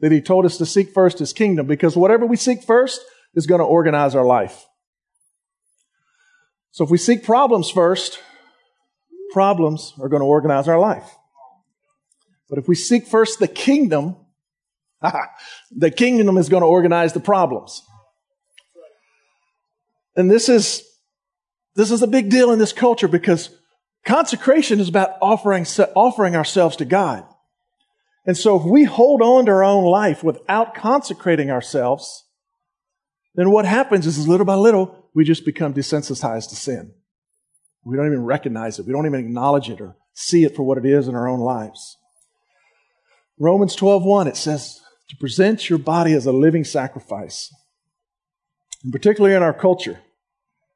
that 0.00 0.12
he 0.12 0.20
told 0.20 0.44
us 0.44 0.58
to 0.58 0.66
seek 0.66 0.92
first 0.92 1.20
his 1.20 1.32
kingdom 1.32 1.66
because 1.66 1.96
whatever 1.96 2.26
we 2.26 2.36
seek 2.36 2.62
first 2.64 3.00
is 3.34 3.46
going 3.46 3.60
to 3.60 3.64
organize 3.64 4.14
our 4.14 4.24
life. 4.24 4.66
So 6.72 6.84
if 6.84 6.90
we 6.90 6.98
seek 6.98 7.22
problems 7.22 7.70
first, 7.70 8.18
problems 9.32 9.94
are 10.00 10.08
going 10.08 10.20
to 10.20 10.26
organize 10.26 10.68
our 10.68 10.78
life. 10.78 11.08
But 12.48 12.58
if 12.58 12.68
we 12.68 12.74
seek 12.74 13.06
first 13.06 13.38
the 13.38 13.48
kingdom, 13.48 14.16
the 15.70 15.90
kingdom 15.90 16.36
is 16.36 16.48
going 16.48 16.62
to 16.62 16.66
organize 16.66 17.12
the 17.12 17.20
problems. 17.20 17.82
And 20.16 20.30
this 20.30 20.48
is, 20.48 20.84
this 21.74 21.90
is 21.90 22.02
a 22.02 22.06
big 22.06 22.28
deal 22.28 22.50
in 22.50 22.58
this 22.58 22.72
culture 22.72 23.08
because 23.08 23.50
consecration 24.04 24.80
is 24.80 24.88
about 24.88 25.16
offering, 25.20 25.66
offering 25.94 26.36
ourselves 26.36 26.76
to 26.76 26.84
God. 26.84 27.24
And 28.26 28.36
so 28.36 28.58
if 28.58 28.64
we 28.64 28.84
hold 28.84 29.20
on 29.20 29.46
to 29.46 29.52
our 29.52 29.64
own 29.64 29.84
life 29.84 30.22
without 30.22 30.74
consecrating 30.74 31.50
ourselves, 31.50 32.24
then 33.34 33.50
what 33.50 33.64
happens 33.64 34.06
is 34.06 34.28
little 34.28 34.46
by 34.46 34.54
little, 34.54 35.08
we 35.14 35.24
just 35.24 35.44
become 35.44 35.74
desensitized 35.74 36.50
to 36.50 36.56
sin. 36.56 36.92
We 37.84 37.96
don't 37.96 38.06
even 38.06 38.24
recognize 38.24 38.78
it. 38.78 38.86
We 38.86 38.92
don't 38.92 39.06
even 39.06 39.20
acknowledge 39.20 39.68
it 39.68 39.80
or 39.80 39.96
see 40.14 40.44
it 40.44 40.54
for 40.54 40.62
what 40.62 40.78
it 40.78 40.86
is 40.86 41.08
in 41.08 41.14
our 41.14 41.28
own 41.28 41.40
lives. 41.40 41.96
Romans 43.38 43.74
12:1 43.74 44.28
it 44.28 44.36
says 44.36 44.80
to 45.08 45.16
present 45.16 45.68
your 45.68 45.78
body 45.78 46.12
as 46.12 46.26
a 46.26 46.32
living 46.32 46.64
sacrifice. 46.64 47.52
And 48.82 48.92
particularly 48.92 49.34
in 49.34 49.42
our 49.42 49.54
culture 49.54 50.00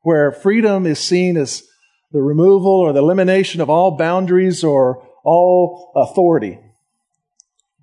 where 0.03 0.31
freedom 0.31 0.87
is 0.87 1.01
seen 1.01 1.37
as 1.37 1.65
the 2.13 2.23
removal 2.23 2.71
or 2.71 2.93
the 2.93 3.01
elimination 3.01 3.61
of 3.61 3.69
all 3.69 3.97
boundaries 3.97 4.63
or 4.63 5.05
all 5.25 5.93
authority. 5.97 6.61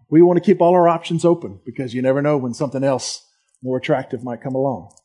We 0.10 0.22
want 0.22 0.38
to 0.38 0.46
keep 0.46 0.62
all 0.62 0.74
our 0.74 0.88
options 0.88 1.26
open 1.26 1.60
because 1.66 1.94
you 1.94 2.02
never 2.02 2.22
know 2.22 2.38
when 2.38 2.54
something 2.54 2.84
else 2.84 3.28
more 3.62 3.78
attractive 3.78 4.24
might 4.24 4.42
come 4.42 4.56
along. 4.56 4.96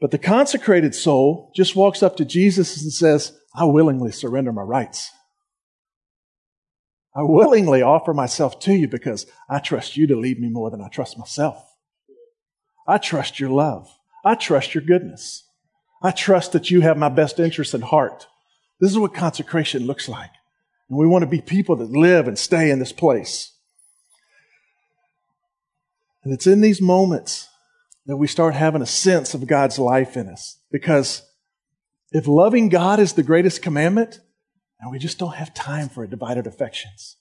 But 0.00 0.10
the 0.10 0.18
consecrated 0.18 0.94
soul 0.94 1.52
just 1.54 1.76
walks 1.76 2.02
up 2.02 2.16
to 2.16 2.24
Jesus 2.24 2.82
and 2.82 2.92
says, 2.92 3.36
I 3.54 3.64
willingly 3.64 4.12
surrender 4.12 4.52
my 4.52 4.62
rights. 4.62 5.10
I 7.14 7.22
willingly 7.22 7.82
offer 7.82 8.12
myself 8.12 8.60
to 8.60 8.74
you 8.74 8.88
because 8.88 9.26
I 9.48 9.58
trust 9.58 9.96
you 9.96 10.06
to 10.06 10.16
lead 10.16 10.38
me 10.38 10.48
more 10.48 10.70
than 10.70 10.82
I 10.82 10.88
trust 10.88 11.18
myself. 11.18 11.65
I 12.86 12.98
trust 12.98 13.40
your 13.40 13.50
love. 13.50 13.90
I 14.24 14.34
trust 14.34 14.74
your 14.74 14.82
goodness. 14.82 15.44
I 16.02 16.10
trust 16.10 16.52
that 16.52 16.70
you 16.70 16.82
have 16.82 16.96
my 16.96 17.08
best 17.08 17.40
interest 17.40 17.74
at 17.74 17.82
heart. 17.82 18.26
This 18.80 18.90
is 18.90 18.98
what 18.98 19.14
consecration 19.14 19.86
looks 19.86 20.08
like. 20.08 20.30
And 20.88 20.98
we 20.98 21.06
want 21.06 21.22
to 21.22 21.26
be 21.26 21.40
people 21.40 21.76
that 21.76 21.90
live 21.90 22.28
and 22.28 22.38
stay 22.38 22.70
in 22.70 22.78
this 22.78 22.92
place. 22.92 23.52
And 26.22 26.32
it's 26.32 26.46
in 26.46 26.60
these 26.60 26.80
moments 26.80 27.48
that 28.06 28.16
we 28.16 28.26
start 28.26 28.54
having 28.54 28.82
a 28.82 28.86
sense 28.86 29.34
of 29.34 29.46
God's 29.46 29.78
life 29.78 30.16
in 30.16 30.28
us. 30.28 30.58
Because 30.70 31.22
if 32.12 32.26
loving 32.28 32.68
God 32.68 33.00
is 33.00 33.14
the 33.14 33.22
greatest 33.22 33.62
commandment, 33.62 34.20
and 34.80 34.92
we 34.92 34.98
just 34.98 35.18
don't 35.18 35.34
have 35.34 35.54
time 35.54 35.88
for 35.88 36.06
divided 36.06 36.46
affections. 36.46 37.16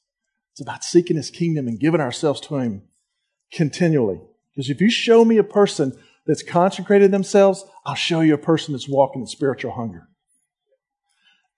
It's 0.51 0.62
about 0.62 0.84
seeking 0.84 1.17
His 1.17 1.29
kingdom 1.29 1.67
and 1.67 1.79
giving 1.79 2.01
ourselves 2.01 2.41
to 2.41 2.57
Him 2.57 2.84
continually. 3.51 4.22
Because 4.56 4.70
if 4.70 4.82
you 4.82 4.90
show 4.90 5.26
me 5.26 5.38
a 5.38 5.44
person 5.44 5.98
that's 6.26 6.44
consecrated 6.44 7.12
themselves, 7.12 7.66
I'll 7.86 7.96
show 7.96 8.22
you 8.22 8.34
a 8.34 8.40
person 8.40 8.74
that's 8.74 8.90
walking 8.90 9.22
in 9.22 9.28
spiritual 9.28 9.74
hunger. 9.74 10.08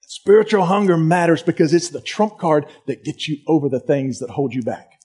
Spiritual 0.02 0.66
hunger 0.66 0.98
matters 0.98 1.44
because 1.44 1.74
it's 1.74 1.90
the 1.90 2.02
trump 2.02 2.38
card 2.38 2.66
that 2.88 3.04
gets 3.04 3.28
you 3.28 3.38
over 3.46 3.70
the 3.70 3.80
things 3.80 4.20
that 4.20 4.30
hold 4.30 4.54
you 4.54 4.62
back. 4.62 4.98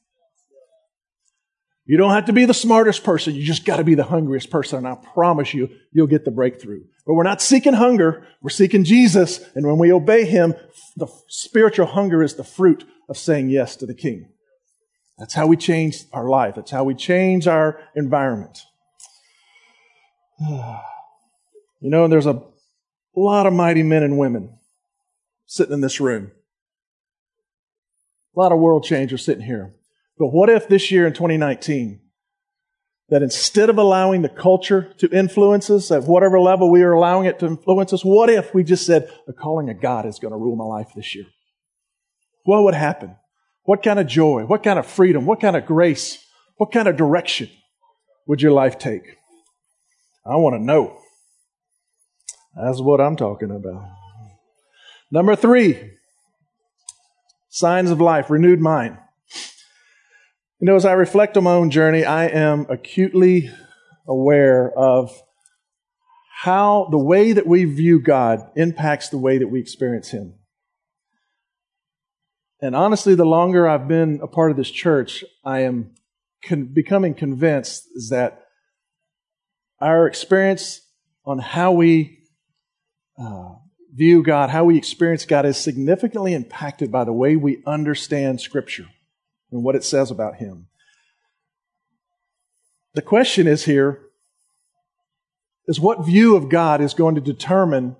You 1.85 1.97
don't 1.97 2.13
have 2.13 2.27
to 2.27 2.33
be 2.33 2.45
the 2.45 2.55
smartest 2.55 3.03
person. 3.03 3.35
You 3.35 3.45
just 3.45 3.65
got 3.65 3.79
to 3.79 3.85
be 3.85 3.97
the 3.97 4.05
hungriest 4.05 4.51
person. 4.51 4.79
And 4.79 4.87
I 4.87 4.95
promise 4.95 5.53
you, 5.53 5.69
you'll 5.91 6.07
get 6.07 6.25
the 6.25 6.31
breakthrough. 6.31 6.85
But 7.05 7.15
we're 7.15 7.25
not 7.25 7.43
seeking 7.43 7.73
hunger. 7.73 8.25
We're 8.41 8.51
seeking 8.51 8.85
Jesus. 8.85 9.41
And 9.57 9.67
when 9.67 9.79
we 9.79 9.93
obey 9.93 10.25
him, 10.25 10.55
the 10.97 11.09
spiritual 11.27 11.87
hunger 11.87 12.23
is 12.23 12.37
the 12.37 12.45
fruit 12.45 12.85
of 13.09 13.19
saying 13.19 13.51
yes 13.51 13.75
to 13.77 13.87
the 13.87 13.95
king. 13.95 14.32
That's 15.23 15.35
how 15.35 15.47
we 15.47 15.57
change 15.57 16.02
our 16.12 16.29
life. 16.29 16.57
That's 16.57 16.73
how 16.73 16.83
we 16.83 16.97
change 16.97 17.47
our 17.47 17.79
environment. 17.95 18.59
You 21.81 21.91
know, 21.91 22.07
there's 22.07 22.26
a 22.26 22.41
lot 23.17 23.47
of 23.47 23.52
mighty 23.52 23.83
men 23.83 24.05
and 24.05 24.17
women 24.17 24.57
sitting 25.47 25.73
in 25.73 25.81
this 25.81 25.99
room. 25.99 26.31
A 28.37 28.38
lot 28.38 28.52
of 28.52 28.61
world 28.61 28.85
changers 28.85 29.25
sitting 29.25 29.45
here. 29.45 29.75
But 30.17 30.29
what 30.29 30.49
if 30.49 30.69
this 30.69 30.93
year 30.93 31.09
in 31.09 31.12
2019, 31.12 31.99
that 33.09 33.21
instead 33.21 33.69
of 33.69 33.79
allowing 33.79 34.23
the 34.23 34.29
culture 34.29 34.93
to 34.99 35.09
influence 35.11 35.71
us 35.71 35.91
at 35.91 36.05
whatever 36.05 36.38
level 36.38 36.71
we 36.71 36.85
are 36.85 36.93
allowing 36.93 37.26
it 37.26 37.41
to 37.41 37.47
influence 37.47 37.93
us, 37.93 38.05
what 38.05 38.31
if 38.31 38.55
we 38.55 38.62
just 38.62 38.87
said, 38.87 39.11
the 39.26 39.33
calling 39.33 39.69
of 39.69 39.81
God 39.81 40.07
is 40.07 40.21
going 40.21 40.31
to 40.31 40.38
rule 40.38 40.55
my 40.55 40.64
life 40.64 40.93
this 40.95 41.17
year? 41.17 41.26
What 42.45 42.62
would 42.62 42.75
happen? 42.75 43.17
What 43.64 43.83
kind 43.83 43.99
of 43.99 44.07
joy? 44.07 44.45
What 44.45 44.62
kind 44.62 44.78
of 44.78 44.87
freedom? 44.87 45.26
What 45.26 45.40
kind 45.40 45.57
of 45.57 45.66
grace? 45.66 46.19
What 46.57 46.73
kind 46.73 46.88
of 46.88 46.97
direction 46.97 47.50
would 48.26 48.42
your 48.42 48.52
life 48.52 48.78
take? 48.78 49.16
I 50.26 50.37
want 50.37 50.54
to 50.57 50.64
know. 50.64 50.99
That's 52.57 52.81
what 52.81 53.00
I'm 53.00 53.16
talking 53.16 53.50
about. 53.50 53.88
Number 55.11 55.37
three, 55.37 55.92
signs 57.49 57.90
of 57.90 58.00
life, 58.00 58.31
renewed 58.31 58.61
mind. 58.61 58.99
You 60.61 60.66
know, 60.66 60.76
as 60.76 60.85
I 60.85 60.92
reflect 60.92 61.37
on 61.37 61.45
my 61.45 61.52
own 61.52 61.71
journey, 61.71 62.04
I 62.04 62.26
am 62.26 62.66
acutely 62.69 63.50
aware 64.07 64.71
of 64.76 65.11
how 66.42 66.88
the 66.90 66.99
way 66.99 67.33
that 67.33 67.47
we 67.47 67.64
view 67.64 68.00
God 68.00 68.40
impacts 68.57 69.09
the 69.09 69.19
way 69.19 69.38
that 69.38 69.49
we 69.49 69.61
experience 69.61 70.11
Him. 70.11 70.35
And 72.62 72.76
honestly, 72.76 73.16
the 73.16 73.25
longer 73.25 73.69
I've 73.69 73.88
been 73.88 74.21
a 74.23 74.28
part 74.28 74.52
of 74.52 74.57
this 74.57 74.71
church, 74.71 75.25
I 75.45 75.62
am 75.62 75.90
con- 76.45 76.66
becoming 76.66 77.12
convinced 77.12 77.88
is 77.97 78.11
that 78.11 78.47
our 79.81 80.07
experience 80.07 80.81
on 81.26 81.40
how 81.40 81.73
we 81.73 82.21
uh, 83.19 83.54
view 83.92 84.23
God, 84.23 84.50
how 84.50 84.62
we 84.62 84.78
experience 84.78 85.25
God, 85.25 85.45
is 85.45 85.57
significantly 85.57 86.35
impacted 86.35 86.92
by 86.92 87.02
the 87.02 87.12
way 87.12 87.35
we 87.35 87.64
understand 87.66 88.40
Scripture 88.40 88.87
and 89.50 89.64
what 89.64 89.75
it 89.75 89.83
says 89.83 90.12
about 90.12 90.37
Him. 90.37 90.69
The 92.95 93.02
question 93.02 93.49
is 93.49 93.64
here 93.64 94.02
is 95.66 95.81
what 95.81 96.07
view 96.07 96.37
of 96.37 96.49
God 96.49 96.81
is 96.81 96.95
going 96.95 97.16
to 97.16 97.21
determine 97.21 97.97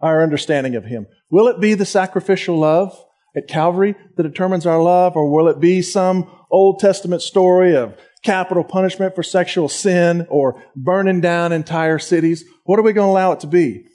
our 0.00 0.22
understanding 0.22 0.76
of 0.76 0.84
Him? 0.84 1.06
Will 1.30 1.48
it 1.48 1.60
be 1.60 1.74
the 1.74 1.86
sacrificial 1.86 2.58
love 2.58 2.98
at 3.36 3.48
Calvary 3.48 3.94
that 4.16 4.22
determines 4.22 4.66
our 4.66 4.82
love, 4.82 5.16
or 5.16 5.30
will 5.30 5.48
it 5.48 5.60
be 5.60 5.82
some 5.82 6.30
Old 6.50 6.80
Testament 6.80 7.22
story 7.22 7.76
of 7.76 7.96
capital 8.22 8.64
punishment 8.64 9.14
for 9.14 9.22
sexual 9.22 9.68
sin 9.68 10.26
or 10.28 10.62
burning 10.74 11.20
down 11.20 11.52
entire 11.52 11.98
cities? 11.98 12.44
What 12.64 12.78
are 12.78 12.82
we 12.82 12.92
going 12.92 13.06
to 13.06 13.12
allow 13.12 13.32
it 13.32 13.40
to 13.40 13.46
be? 13.46 13.86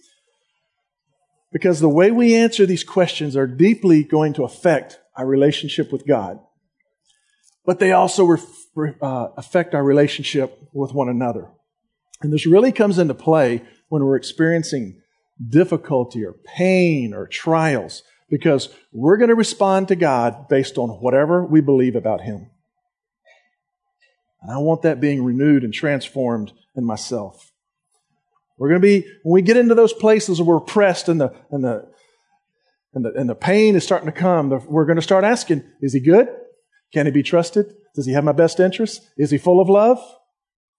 Because 1.51 1.79
the 1.79 1.89
way 1.89 2.11
we 2.11 2.35
answer 2.35 2.65
these 2.65 2.83
questions 2.83 3.35
are 3.35 3.47
deeply 3.47 4.03
going 4.03 4.33
to 4.33 4.43
affect 4.43 4.99
our 5.15 5.25
relationship 5.25 5.91
with 5.91 6.05
God. 6.05 6.39
But 7.65 7.79
they 7.79 7.93
also 7.93 8.25
re- 8.75 8.95
uh, 9.01 9.27
affect 9.37 9.73
our 9.73 9.83
relationship 9.83 10.59
with 10.73 10.93
one 10.93 11.09
another. 11.09 11.49
And 12.21 12.31
this 12.31 12.45
really 12.45 12.71
comes 12.71 12.99
into 12.99 13.13
play 13.13 13.63
when 13.89 14.03
we're 14.03 14.17
experiencing 14.17 15.01
difficulty 15.49 16.23
or 16.23 16.33
pain 16.33 17.13
or 17.13 17.27
trials 17.27 18.03
because 18.29 18.69
we're 18.91 19.17
going 19.17 19.29
to 19.29 19.35
respond 19.35 19.87
to 19.89 19.95
God 19.95 20.47
based 20.47 20.77
on 20.77 20.89
whatever 20.89 21.45
we 21.45 21.61
believe 21.61 21.95
about 21.95 22.21
Him. 22.21 22.49
And 24.41 24.51
I 24.51 24.57
want 24.57 24.83
that 24.83 25.01
being 25.01 25.23
renewed 25.23 25.63
and 25.63 25.73
transformed 25.73 26.53
in 26.75 26.85
myself. 26.85 27.51
We're 28.57 28.69
going 28.69 28.81
to 28.81 28.87
be, 28.87 29.07
when 29.23 29.33
we 29.33 29.41
get 29.41 29.57
into 29.57 29.75
those 29.75 29.93
places 29.93 30.41
where 30.41 30.57
we're 30.57 30.61
pressed 30.61 31.09
and 31.09 31.19
the, 31.19 31.33
and 31.51 31.63
the, 31.63 31.87
and 32.93 33.05
the, 33.05 33.13
and 33.13 33.29
the 33.29 33.35
pain 33.35 33.75
is 33.75 33.83
starting 33.83 34.05
to 34.05 34.13
come, 34.13 34.49
we're 34.67 34.85
going 34.85 34.95
to 34.95 35.01
start 35.01 35.23
asking, 35.23 35.63
is 35.81 35.93
he 35.93 35.99
good? 35.99 36.29
Can 36.93 37.05
he 37.05 37.11
be 37.11 37.23
trusted? 37.23 37.73
Does 37.95 38.05
he 38.05 38.13
have 38.13 38.23
my 38.23 38.31
best 38.31 38.59
interest? 38.59 39.09
Is 39.17 39.31
he 39.31 39.37
full 39.37 39.59
of 39.59 39.67
love? 39.67 39.99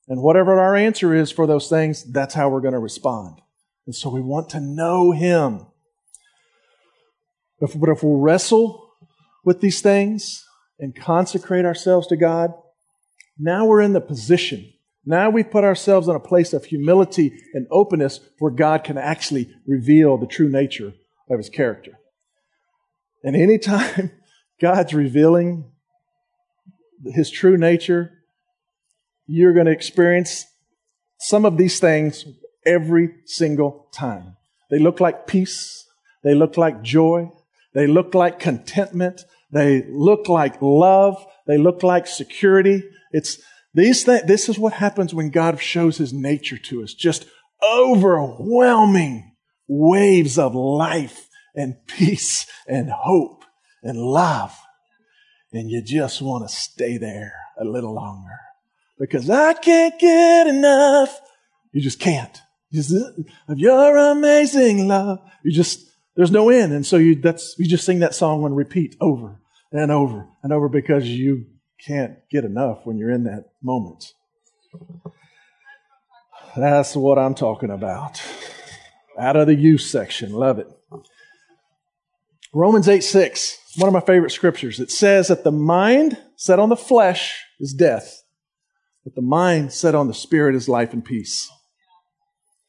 And 0.08 0.22
whatever 0.22 0.58
our 0.58 0.76
answer 0.76 1.14
is 1.14 1.30
for 1.30 1.46
those 1.46 1.68
things, 1.68 2.04
that's 2.04 2.34
how 2.34 2.48
we're 2.48 2.60
going 2.60 2.72
to 2.72 2.78
respond. 2.78 3.40
And 3.86 3.94
so 3.94 4.10
we 4.10 4.20
want 4.20 4.50
to 4.50 4.60
know 4.60 5.12
him. 5.12 5.66
If, 7.60 7.78
but 7.78 7.88
if 7.88 8.02
we 8.02 8.10
wrestle 8.14 8.90
with 9.44 9.60
these 9.60 9.80
things 9.80 10.44
and 10.78 10.94
consecrate 10.94 11.64
ourselves 11.64 12.06
to 12.08 12.16
God, 12.16 12.52
now 13.38 13.64
we're 13.64 13.80
in 13.80 13.92
the 13.92 14.00
position 14.00 14.72
now 15.08 15.30
we've 15.30 15.50
put 15.50 15.62
ourselves 15.62 16.08
in 16.08 16.16
a 16.16 16.20
place 16.20 16.52
of 16.52 16.64
humility 16.64 17.32
and 17.54 17.68
openness 17.70 18.18
where 18.40 18.50
God 18.50 18.82
can 18.82 18.98
actually 18.98 19.48
reveal 19.64 20.18
the 20.18 20.26
true 20.26 20.48
nature 20.48 20.92
of 21.30 21.38
his 21.38 21.48
character. 21.48 21.92
And 23.22 23.36
anytime 23.36 24.10
God's 24.60 24.92
revealing 24.92 25.70
his 27.04 27.30
true 27.30 27.56
nature, 27.56 28.10
you're 29.28 29.54
going 29.54 29.66
to 29.66 29.72
experience 29.72 30.44
some 31.20 31.44
of 31.44 31.56
these 31.56 31.78
things 31.78 32.24
every 32.66 33.14
single 33.24 33.88
time. 33.92 34.36
They 34.70 34.78
look 34.78 35.00
like 35.00 35.26
peace. 35.26 35.86
They 36.22 36.34
look 36.34 36.56
like 36.56 36.82
joy. 36.82 37.30
They 37.72 37.86
look 37.86 38.14
like 38.14 38.38
contentment. 38.38 39.24
They 39.50 39.84
look 39.88 40.28
like 40.28 40.60
love. 40.60 41.24
They 41.46 41.56
look 41.56 41.82
like 41.82 42.06
security. 42.06 42.82
It's, 43.12 43.40
these 43.72 44.04
th- 44.04 44.24
this 44.24 44.48
is 44.48 44.58
what 44.58 44.74
happens 44.74 45.14
when 45.14 45.30
God 45.30 45.60
shows 45.60 45.98
his 45.98 46.12
nature 46.12 46.58
to 46.58 46.82
us. 46.82 46.92
Just 46.92 47.26
overwhelming 47.62 49.36
waves 49.68 50.38
of 50.38 50.54
life 50.54 51.28
and 51.54 51.76
peace 51.86 52.46
and 52.66 52.90
hope 52.90 53.44
and 53.82 53.98
love. 53.98 54.56
And 55.52 55.70
you 55.70 55.80
just 55.82 56.20
want 56.20 56.48
to 56.48 56.54
stay 56.54 56.98
there 56.98 57.34
a 57.58 57.64
little 57.64 57.94
longer 57.94 58.38
because 58.98 59.30
I 59.30 59.54
can't 59.54 59.98
get 59.98 60.46
enough. 60.46 61.18
You 61.72 61.80
just 61.80 62.00
can't. 62.00 62.40
Of 63.48 63.58
your 63.58 63.96
amazing 63.96 64.88
love. 64.88 65.20
You 65.44 65.52
just, 65.52 65.86
there's 66.16 66.30
no 66.30 66.50
end. 66.50 66.72
And 66.72 66.84
so 66.84 66.96
you, 66.96 67.16
that's, 67.16 67.54
you 67.58 67.66
just 67.66 67.84
sing 67.84 68.00
that 68.00 68.14
song 68.14 68.44
on 68.44 68.54
repeat 68.54 68.96
over 69.00 69.40
and 69.72 69.90
over 69.90 70.26
and 70.42 70.52
over 70.52 70.68
because 70.68 71.06
you 71.06 71.46
can't 71.84 72.18
get 72.30 72.44
enough 72.44 72.80
when 72.84 72.98
you're 72.98 73.10
in 73.10 73.24
that 73.24 73.50
moment. 73.62 74.12
That's 76.56 76.96
what 76.96 77.18
I'm 77.18 77.34
talking 77.34 77.70
about. 77.70 78.22
Out 79.18 79.36
of 79.36 79.46
the 79.46 79.54
use 79.54 79.90
section. 79.90 80.32
Love 80.32 80.58
it. 80.58 80.68
Romans 82.52 82.88
8 82.88 83.02
6, 83.04 83.58
one 83.76 83.88
of 83.88 83.92
my 83.92 84.00
favorite 84.00 84.30
scriptures. 84.30 84.80
It 84.80 84.90
says 84.90 85.28
that 85.28 85.44
the 85.44 85.52
mind 85.52 86.16
set 86.36 86.58
on 86.58 86.70
the 86.70 86.76
flesh 86.76 87.44
is 87.60 87.74
death, 87.74 88.22
but 89.04 89.14
the 89.14 89.22
mind 89.22 89.74
set 89.74 89.94
on 89.94 90.08
the 90.08 90.14
spirit 90.14 90.54
is 90.54 90.66
life 90.66 90.94
and 90.94 91.04
peace. 91.04 91.50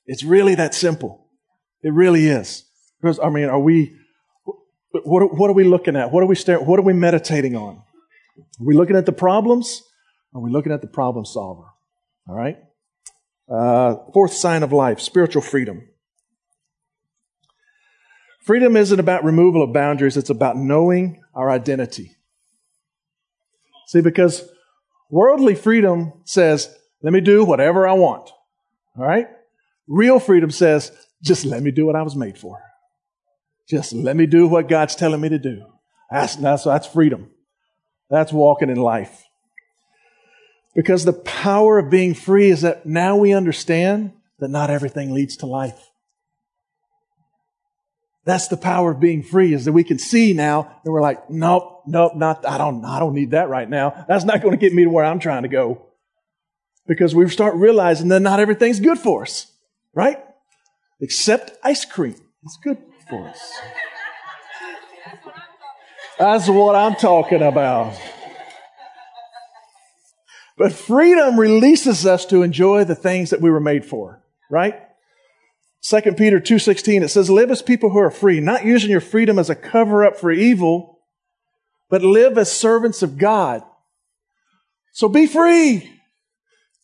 It's 0.07 0.23
really 0.23 0.55
that 0.55 0.73
simple. 0.73 1.27
It 1.83 1.93
really 1.93 2.27
is. 2.27 2.63
Because, 2.99 3.19
I 3.19 3.29
mean, 3.29 3.45
are 3.45 3.59
we, 3.59 3.95
what, 5.03 5.37
what 5.37 5.49
are 5.49 5.53
we 5.53 5.63
looking 5.63 5.95
at? 5.95 6.11
What 6.11 6.23
are 6.23 6.27
we 6.27 6.35
staring, 6.35 6.65
what 6.65 6.79
are 6.79 6.83
we 6.83 6.93
meditating 6.93 7.55
on? 7.55 7.75
Are 7.75 8.65
we 8.65 8.75
looking 8.75 8.95
at 8.95 9.05
the 9.05 9.11
problems? 9.11 9.83
Are 10.33 10.41
we 10.41 10.49
looking 10.49 10.71
at 10.71 10.81
the 10.81 10.87
problem 10.87 11.25
solver? 11.25 11.65
All 12.27 12.35
right? 12.35 12.57
Uh, 13.49 13.95
fourth 14.13 14.33
sign 14.33 14.63
of 14.63 14.73
life 14.73 14.99
spiritual 14.99 15.41
freedom. 15.41 15.87
Freedom 18.41 18.77
isn't 18.77 18.99
about 18.99 19.25
removal 19.25 19.61
of 19.61 19.73
boundaries, 19.73 20.15
it's 20.15 20.29
about 20.29 20.55
knowing 20.55 21.21
our 21.35 21.49
identity. 21.49 22.15
See, 23.87 24.01
because 24.01 24.49
worldly 25.09 25.53
freedom 25.55 26.13
says, 26.23 26.73
let 27.01 27.13
me 27.13 27.19
do 27.21 27.43
whatever 27.43 27.87
I 27.87 27.93
want. 27.93 28.29
All 28.97 29.05
right? 29.05 29.27
Real 29.87 30.19
freedom 30.19 30.51
says, 30.51 30.91
just 31.23 31.45
let 31.45 31.63
me 31.63 31.71
do 31.71 31.85
what 31.85 31.95
I 31.95 32.03
was 32.03 32.15
made 32.15 32.37
for. 32.37 32.61
Just 33.69 33.93
let 33.93 34.15
me 34.15 34.25
do 34.25 34.47
what 34.47 34.69
God's 34.69 34.95
telling 34.95 35.21
me 35.21 35.29
to 35.29 35.39
do. 35.39 35.65
That's, 36.11 36.35
that's, 36.35 36.63
that's 36.63 36.87
freedom. 36.87 37.31
That's 38.09 38.31
walking 38.31 38.69
in 38.69 38.77
life. 38.77 39.25
Because 40.75 41.05
the 41.05 41.13
power 41.13 41.79
of 41.79 41.89
being 41.89 42.13
free 42.13 42.49
is 42.49 42.61
that 42.61 42.85
now 42.85 43.17
we 43.17 43.33
understand 43.33 44.13
that 44.39 44.49
not 44.49 44.69
everything 44.69 45.13
leads 45.13 45.37
to 45.37 45.45
life. 45.45 45.91
That's 48.25 48.49
the 48.49 48.57
power 48.57 48.91
of 48.91 48.99
being 48.99 49.23
free 49.23 49.53
is 49.53 49.65
that 49.65 49.71
we 49.71 49.85
can 49.85 49.97
see 49.97 50.33
now 50.33 50.79
and 50.83 50.93
we're 50.93 51.01
like, 51.01 51.29
nope, 51.29 51.83
nope, 51.87 52.13
not, 52.15 52.45
I 52.45 52.57
don't, 52.57 52.83
I 52.83 52.99
don't 52.99 53.13
need 53.13 53.31
that 53.31 53.47
right 53.47 53.69
now. 53.69 54.05
That's 54.07 54.25
not 54.25 54.41
going 54.41 54.51
to 54.51 54.57
get 54.57 54.73
me 54.73 54.83
to 54.83 54.89
where 54.89 55.05
I'm 55.05 55.19
trying 55.19 55.43
to 55.43 55.49
go. 55.49 55.87
Because 56.85 57.15
we 57.15 57.27
start 57.29 57.55
realizing 57.55 58.09
that 58.09 58.19
not 58.19 58.39
everything's 58.39 58.79
good 58.79 58.99
for 58.99 59.23
us, 59.23 59.51
right? 59.97 60.19
Except 61.01 61.53
ice 61.63 61.83
cream. 61.83 62.15
It's 62.43 62.59
good 62.63 62.77
for 63.09 63.27
us. 63.27 63.51
That's 66.19 66.47
what 66.47 66.75
I'm 66.75 66.93
talking 66.93 67.41
about. 67.41 67.99
But 70.55 70.71
freedom 70.71 71.39
releases 71.39 72.05
us 72.05 72.27
to 72.27 72.43
enjoy 72.43 72.83
the 72.83 72.93
things 72.93 73.31
that 73.31 73.41
we 73.41 73.49
were 73.49 73.59
made 73.59 73.85
for, 73.85 74.23
right? 74.51 74.75
2 75.81 76.01
Peter 76.13 76.39
2.16, 76.39 77.01
it 77.01 77.09
says, 77.09 77.31
live 77.31 77.49
as 77.49 77.63
people 77.63 77.89
who 77.89 77.99
are 77.99 78.11
free, 78.11 78.39
not 78.39 78.65
using 78.65 78.91
your 78.91 79.01
freedom 79.01 79.39
as 79.39 79.49
a 79.49 79.55
cover 79.55 80.05
up 80.05 80.15
for 80.15 80.31
evil, 80.31 80.99
but 81.89 82.03
live 82.03 82.37
as 82.37 82.51
servants 82.51 83.01
of 83.01 83.17
God. 83.17 83.63
So 84.93 85.09
be 85.09 85.25
free. 85.25 85.96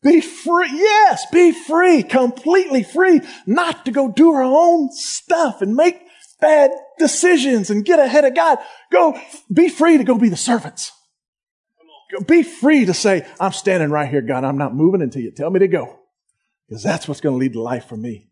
Be 0.03 0.21
free. 0.21 0.69
Yes, 0.73 1.25
be 1.31 1.51
free, 1.51 2.03
completely 2.03 2.83
free, 2.83 3.21
not 3.45 3.85
to 3.85 3.91
go 3.91 4.11
do 4.11 4.31
our 4.33 4.43
own 4.43 4.91
stuff 4.91 5.61
and 5.61 5.75
make 5.75 6.01
bad 6.41 6.71
decisions 6.99 7.69
and 7.69 7.85
get 7.85 7.99
ahead 7.99 8.25
of 8.25 8.35
God. 8.35 8.59
Go, 8.91 9.17
be 9.51 9.69
free 9.69 9.97
to 9.97 10.03
go 10.03 10.17
be 10.17 10.29
the 10.29 10.37
servants. 10.37 10.91
Be 12.27 12.43
free 12.43 12.85
to 12.85 12.93
say, 12.93 13.25
I'm 13.39 13.53
standing 13.53 13.89
right 13.89 14.09
here, 14.09 14.21
God. 14.21 14.43
I'm 14.43 14.57
not 14.57 14.75
moving 14.75 15.01
until 15.01 15.21
you 15.21 15.31
tell 15.31 15.49
me 15.49 15.59
to 15.59 15.67
go. 15.67 15.99
Because 16.67 16.83
that's 16.83 17.07
what's 17.07 17.21
going 17.21 17.33
to 17.33 17.39
lead 17.39 17.53
to 17.53 17.61
life 17.61 17.85
for 17.85 17.97
me. 17.97 18.29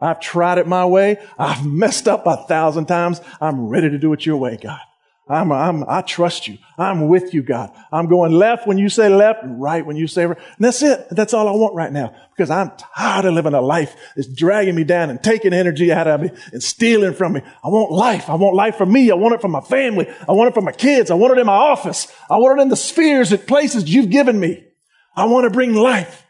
I've 0.00 0.20
tried 0.20 0.58
it 0.58 0.66
my 0.68 0.86
way. 0.86 1.18
I've 1.38 1.66
messed 1.66 2.06
up 2.06 2.26
a 2.26 2.36
thousand 2.46 2.86
times. 2.86 3.20
I'm 3.40 3.68
ready 3.68 3.90
to 3.90 3.98
do 3.98 4.12
it 4.12 4.24
your 4.24 4.36
way, 4.36 4.56
God. 4.62 4.80
I'm, 5.28 5.52
I'm, 5.52 5.84
I 5.86 6.00
trust 6.00 6.48
you. 6.48 6.56
I'm 6.78 7.08
with 7.08 7.34
you, 7.34 7.42
God. 7.42 7.70
I'm 7.92 8.06
going 8.06 8.32
left 8.32 8.66
when 8.66 8.78
you 8.78 8.88
say 8.88 9.08
left 9.08 9.42
and 9.42 9.60
right 9.60 9.84
when 9.84 9.96
you 9.96 10.06
say 10.06 10.24
right. 10.24 10.38
And 10.38 10.64
that's 10.64 10.82
it. 10.82 11.06
That's 11.10 11.34
all 11.34 11.48
I 11.48 11.52
want 11.52 11.74
right 11.74 11.92
now 11.92 12.14
because 12.30 12.50
I'm 12.50 12.72
tired 12.96 13.26
of 13.26 13.34
living 13.34 13.52
a 13.52 13.60
life 13.60 13.94
that's 14.16 14.26
dragging 14.26 14.74
me 14.74 14.84
down 14.84 15.10
and 15.10 15.22
taking 15.22 15.52
energy 15.52 15.92
out 15.92 16.06
of 16.06 16.22
me 16.22 16.30
and 16.52 16.62
stealing 16.62 17.12
from 17.12 17.34
me. 17.34 17.42
I 17.62 17.68
want 17.68 17.92
life. 17.92 18.30
I 18.30 18.36
want 18.36 18.56
life 18.56 18.76
for 18.76 18.86
me. 18.86 19.10
I 19.10 19.14
want 19.14 19.34
it 19.34 19.42
for 19.42 19.48
my 19.48 19.60
family. 19.60 20.08
I 20.26 20.32
want 20.32 20.48
it 20.48 20.54
for 20.54 20.62
my 20.62 20.72
kids. 20.72 21.10
I 21.10 21.14
want 21.14 21.36
it 21.36 21.40
in 21.40 21.46
my 21.46 21.52
office. 21.52 22.10
I 22.30 22.38
want 22.38 22.58
it 22.58 22.62
in 22.62 22.68
the 22.70 22.76
spheres 22.76 23.30
and 23.30 23.46
places 23.46 23.92
you've 23.92 24.10
given 24.10 24.40
me. 24.40 24.64
I 25.14 25.26
want 25.26 25.44
to 25.44 25.50
bring 25.50 25.74
life. 25.74 26.24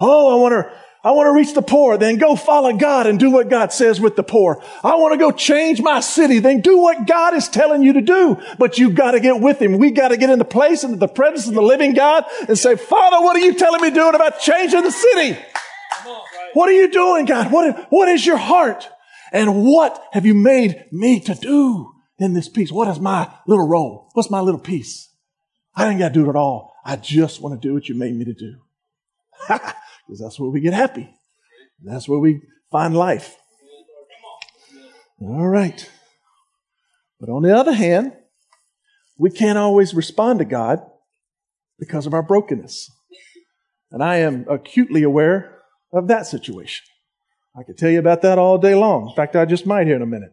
Oh, 0.00 0.36
I 0.36 0.40
want 0.40 0.52
to 0.54 0.72
I 1.02 1.12
want 1.12 1.28
to 1.28 1.32
reach 1.32 1.54
the 1.54 1.62
poor, 1.62 1.96
then 1.96 2.18
go 2.18 2.36
follow 2.36 2.74
God 2.74 3.06
and 3.06 3.18
do 3.18 3.30
what 3.30 3.48
God 3.48 3.72
says 3.72 3.98
with 3.98 4.16
the 4.16 4.22
poor. 4.22 4.62
I 4.84 4.96
want 4.96 5.14
to 5.14 5.18
go 5.18 5.30
change 5.30 5.80
my 5.80 6.00
city, 6.00 6.40
then 6.40 6.60
do 6.60 6.78
what 6.78 7.06
God 7.06 7.34
is 7.34 7.48
telling 7.48 7.82
you 7.82 7.94
to 7.94 8.02
do. 8.02 8.36
But 8.58 8.76
you've 8.76 8.94
got 8.94 9.12
to 9.12 9.20
get 9.20 9.40
with 9.40 9.62
Him. 9.62 9.78
We 9.78 9.92
got 9.92 10.08
to 10.08 10.18
get 10.18 10.28
in 10.28 10.38
the 10.38 10.44
place 10.44 10.84
into 10.84 10.98
the 10.98 11.08
presence 11.08 11.48
of 11.48 11.54
the 11.54 11.62
living 11.62 11.94
God 11.94 12.24
and 12.46 12.58
say, 12.58 12.76
Father, 12.76 13.24
what 13.24 13.34
are 13.34 13.40
you 13.40 13.54
telling 13.54 13.80
me 13.80 13.90
doing 13.90 14.14
about 14.14 14.40
changing 14.40 14.82
the 14.82 14.90
city? 14.90 15.38
What 16.52 16.68
are 16.68 16.72
you 16.72 16.90
doing, 16.90 17.24
God? 17.24 17.50
What, 17.50 17.86
what 17.90 18.08
is 18.08 18.26
your 18.26 18.36
heart? 18.36 18.86
And 19.32 19.64
what 19.64 20.02
have 20.12 20.26
you 20.26 20.34
made 20.34 20.84
me 20.92 21.20
to 21.20 21.34
do 21.34 21.92
in 22.18 22.34
this 22.34 22.48
piece? 22.48 22.70
What 22.70 22.88
is 22.88 23.00
my 23.00 23.32
little 23.46 23.66
role? 23.66 24.10
What's 24.12 24.30
my 24.30 24.40
little 24.40 24.60
piece? 24.60 25.08
I 25.74 25.88
ain't 25.88 25.98
got 25.98 26.08
to 26.08 26.14
do 26.14 26.26
it 26.26 26.28
at 26.28 26.36
all. 26.36 26.74
I 26.84 26.96
just 26.96 27.40
want 27.40 27.60
to 27.60 27.68
do 27.68 27.72
what 27.72 27.88
you 27.88 27.94
made 27.94 28.14
me 28.14 28.24
to 28.24 28.34
do. 28.34 28.56
because 30.10 30.18
that's 30.18 30.40
where 30.40 30.50
we 30.50 30.60
get 30.60 30.74
happy. 30.74 31.08
That's 31.84 32.08
where 32.08 32.18
we 32.18 32.40
find 32.72 32.96
life. 32.96 33.36
All 35.20 35.46
right. 35.46 35.88
But 37.20 37.28
on 37.28 37.42
the 37.42 37.56
other 37.56 37.72
hand, 37.72 38.14
we 39.16 39.30
can't 39.30 39.56
always 39.56 39.94
respond 39.94 40.40
to 40.40 40.44
God 40.44 40.80
because 41.78 42.06
of 42.06 42.14
our 42.14 42.24
brokenness. 42.24 42.90
And 43.92 44.02
I 44.02 44.16
am 44.16 44.46
acutely 44.50 45.04
aware 45.04 45.58
of 45.92 46.08
that 46.08 46.26
situation. 46.26 46.84
I 47.56 47.62
could 47.62 47.78
tell 47.78 47.90
you 47.90 48.00
about 48.00 48.22
that 48.22 48.36
all 48.36 48.58
day 48.58 48.74
long. 48.74 49.10
In 49.10 49.14
fact, 49.14 49.36
I 49.36 49.44
just 49.44 49.64
might 49.64 49.86
here 49.86 49.94
in 49.94 50.02
a 50.02 50.06
minute. 50.06 50.32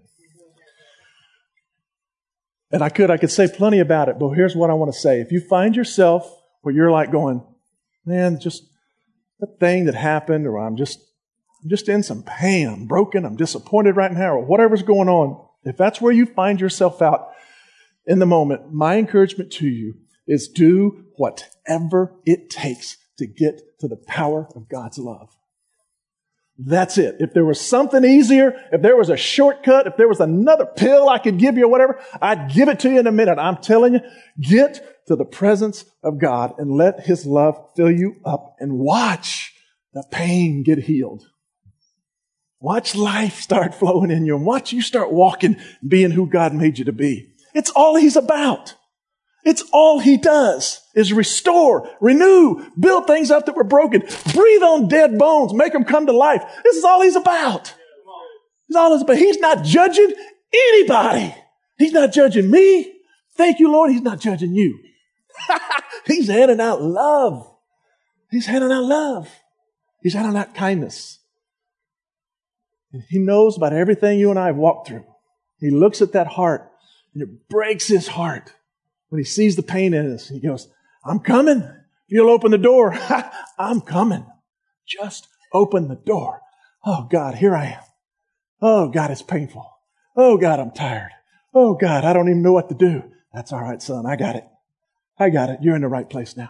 And 2.72 2.82
I 2.84 2.90
could, 2.90 3.12
I 3.12 3.18
could 3.18 3.32
say 3.32 3.48
plenty 3.48 3.78
about 3.78 4.10
it, 4.10 4.18
but 4.18 4.30
here's 4.30 4.56
what 4.56 4.72
I 4.72 4.74
want 4.74 4.92
to 4.92 5.00
say. 5.00 5.22
If 5.22 5.32
you 5.32 5.40
find 5.40 5.76
yourself 5.76 6.28
where 6.64 6.74
you're 6.74 6.90
like 6.90 7.12
going, 7.12 7.46
man, 8.06 8.40
just 8.40 8.64
that 9.40 9.60
thing 9.60 9.86
that 9.86 9.96
happened, 9.96 10.48
or 10.48 10.58
I'm 10.58 10.76
just, 10.76 11.00
I'm 11.64 11.70
just 11.70 11.90
in 11.90 12.04
some 12.04 12.24
pain, 12.24 12.68
I'm 12.68 12.88
broken, 12.88 13.26
I'm 13.26 13.36
disappointed 13.36 13.96
right 13.96 14.12
now, 14.12 14.34
or 14.34 14.46
whatever's 14.46 14.84
going 14.84 15.10
on, 15.10 15.46
if 15.64 15.78
that's 15.78 16.02
where 16.02 16.14
you 16.14 16.26
find 16.26 16.62
yourself 16.62 17.02
out 17.02 17.30
in 18.06 18.20
the 18.20 18.26
moment, 18.26 18.74
my 18.74 18.98
encouragement 18.98 19.52
to 19.54 19.68
you 19.68 19.96
is 20.28 20.48
do 20.48 21.06
whatever 21.18 22.16
it 22.26 22.50
takes 22.50 22.98
to 23.18 23.28
get 23.28 23.80
to 23.80 23.88
the 23.88 23.98
power 23.98 24.48
of 24.56 24.70
God's 24.70 24.98
love. 24.98 25.30
That's 26.58 26.98
it. 26.98 27.18
If 27.20 27.34
there 27.34 27.46
was 27.46 27.62
something 27.62 28.04
easier, 28.04 28.54
if 28.72 28.82
there 28.82 28.98
was 28.98 29.10
a 29.10 29.18
shortcut, 29.18 29.86
if 29.86 29.98
there 29.98 30.08
was 30.08 30.20
another 30.20 30.66
pill 30.66 31.08
I 31.08 31.20
could 31.20 31.38
give 31.38 31.58
you 31.58 31.66
or 31.66 31.70
whatever, 31.70 32.00
I'd 32.20 32.52
give 32.52 32.68
it 32.68 32.80
to 32.80 32.90
you 32.90 33.00
in 33.00 33.08
a 33.08 33.12
minute. 33.12 33.38
I'm 33.38 33.58
telling 33.58 33.94
you, 33.94 34.00
get 34.42 34.97
to 35.08 35.16
the 35.16 35.26
presence 35.26 35.86
of 36.04 36.20
God 36.20 36.54
and 36.58 36.72
let 36.72 37.06
His 37.06 37.26
love 37.26 37.58
fill 37.76 37.92
you 37.92 38.18
up 38.26 38.56
and 38.60 38.80
watch 38.80 39.54
the 39.94 40.04
pain 40.12 40.64
get 40.64 40.80
healed. 40.80 41.24
Watch 42.60 42.96
life 42.96 43.40
start 43.40 43.76
flowing 43.76 44.12
in 44.12 44.26
you 44.26 44.36
and 44.36 44.46
watch 44.46 44.74
you 44.74 44.82
start 44.82 45.12
walking, 45.12 45.58
being 45.88 46.12
who 46.12 46.28
God 46.28 46.54
made 46.54 46.80
you 46.80 46.86
to 46.86 46.92
be. 46.92 47.30
It's 47.54 47.70
all 47.72 47.96
He's 47.96 48.16
about. 48.16 48.76
It's 49.48 49.64
all 49.72 50.00
he 50.00 50.18
does 50.18 50.82
is 50.94 51.14
restore, 51.14 51.90
renew, 52.02 52.70
build 52.78 53.08
things 53.08 53.32
up 53.32 53.46
that 53.46 53.56
were 53.56 53.64
broken, 53.64 54.02
breathe 54.34 54.62
on 54.62 54.90
dead 54.90 55.18
bones, 55.18 55.54
make 55.54 55.72
them 55.72 55.86
come 55.86 56.06
to 56.06 56.12
life. 56.12 56.44
This 56.66 56.76
is 56.76 56.84
all 56.84 57.02
he's 57.02 57.16
about. 57.16 57.74
He's 58.68 58.76
all 58.76 58.92
he's 58.92 59.04
about. 59.04 59.18
He's 59.18 59.40
not 59.40 59.64
judging 59.64 60.14
anybody. 60.54 61.34
He's 61.78 61.94
not 61.94 62.12
judging 62.12 62.52
me. 62.52 62.92
Thank 63.38 63.60
you, 63.60 63.72
Lord. 63.72 63.92
He's 63.92 64.02
not 64.02 64.20
judging 64.20 64.54
you. 64.54 64.78
he's 66.06 66.28
handing 66.28 66.60
out 66.60 66.82
love. 66.82 67.50
He's 68.30 68.46
handing 68.46 68.72
out 68.72 68.84
love. 68.84 69.30
He's 70.02 70.14
handing 70.14 70.38
out 70.38 70.56
kindness. 70.56 71.20
And 72.94 73.04
he 73.10 73.20
knows 73.20 73.58
about 73.58 73.74
everything 73.74 74.20
you 74.20 74.30
and 74.30 74.40
I 74.40 74.48
have 74.48 74.56
walked 74.56 74.88
through. 74.88 75.06
He 75.60 75.70
looks 75.72 76.02
at 76.02 76.14
that 76.14 76.28
heart 76.28 76.72
and 77.14 77.24
it 77.24 77.50
breaks 77.50 77.88
his 77.88 78.08
heart 78.08 78.54
when 79.10 79.20
he 79.20 79.26
sees 79.26 79.56
the 79.56 79.64
pain 79.64 79.94
in 79.94 80.14
us, 80.14 80.28
he 80.28 80.40
goes, 80.40 80.68
I'm 81.04 81.20
coming. 81.20 81.60
If 81.60 82.14
you'll 82.14 82.30
open 82.30 82.52
the 82.52 82.58
door, 82.58 82.94
I'm 83.60 83.82
coming. 83.82 84.26
Just 84.86 85.28
open 85.54 85.88
the 85.88 85.96
door. 85.96 86.42
Oh 86.86 87.08
God, 87.10 87.36
here 87.36 87.56
I 87.56 87.66
am. 87.66 87.84
Oh 88.62 88.90
God, 88.90 89.12
it's 89.12 89.22
painful. 89.22 89.66
Oh 90.16 90.38
God, 90.38 90.60
I'm 90.60 90.72
tired. 90.72 91.12
Oh 91.54 91.74
God, 91.74 92.04
I 92.04 92.14
don't 92.14 92.30
even 92.30 92.42
know 92.42 92.54
what 92.54 92.70
to 92.70 92.76
do. 92.76 93.04
That's 93.34 93.54
all 93.54 93.62
right, 93.62 93.82
son. 93.82 94.06
I 94.06 94.16
got 94.16 94.36
it. 94.36 94.46
I 95.20 95.30
got 95.30 95.50
it. 95.50 95.60
You're 95.62 95.76
in 95.76 95.82
the 95.82 95.88
right 95.88 96.10
place 96.10 96.38
now. 96.38 96.50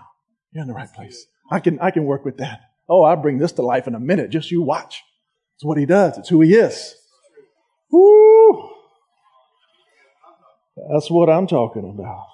You're 0.51 0.61
in 0.61 0.67
the 0.67 0.73
right 0.73 0.91
place. 0.93 1.25
I 1.49 1.59
can, 1.59 1.79
I 1.79 1.91
can 1.91 2.05
work 2.05 2.25
with 2.25 2.37
that. 2.37 2.61
Oh, 2.89 3.03
I'll 3.03 3.21
bring 3.21 3.37
this 3.37 3.53
to 3.53 3.61
life 3.61 3.87
in 3.87 3.95
a 3.95 3.99
minute. 3.99 4.29
Just 4.29 4.51
you 4.51 4.61
watch. 4.61 5.03
It's 5.55 5.65
what 5.65 5.77
he 5.77 5.85
does. 5.85 6.17
It's 6.17 6.29
who 6.29 6.41
he 6.41 6.53
is. 6.55 6.95
Woo! 7.91 8.69
That's 10.91 11.09
what 11.09 11.29
I'm 11.29 11.47
talking 11.47 11.89
about. 11.89 12.25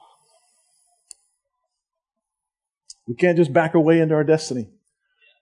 We 3.08 3.16
can't 3.16 3.38
just 3.38 3.54
back 3.54 3.74
away 3.76 4.00
into 4.00 4.16
our 4.16 4.24
destiny. 4.24 4.70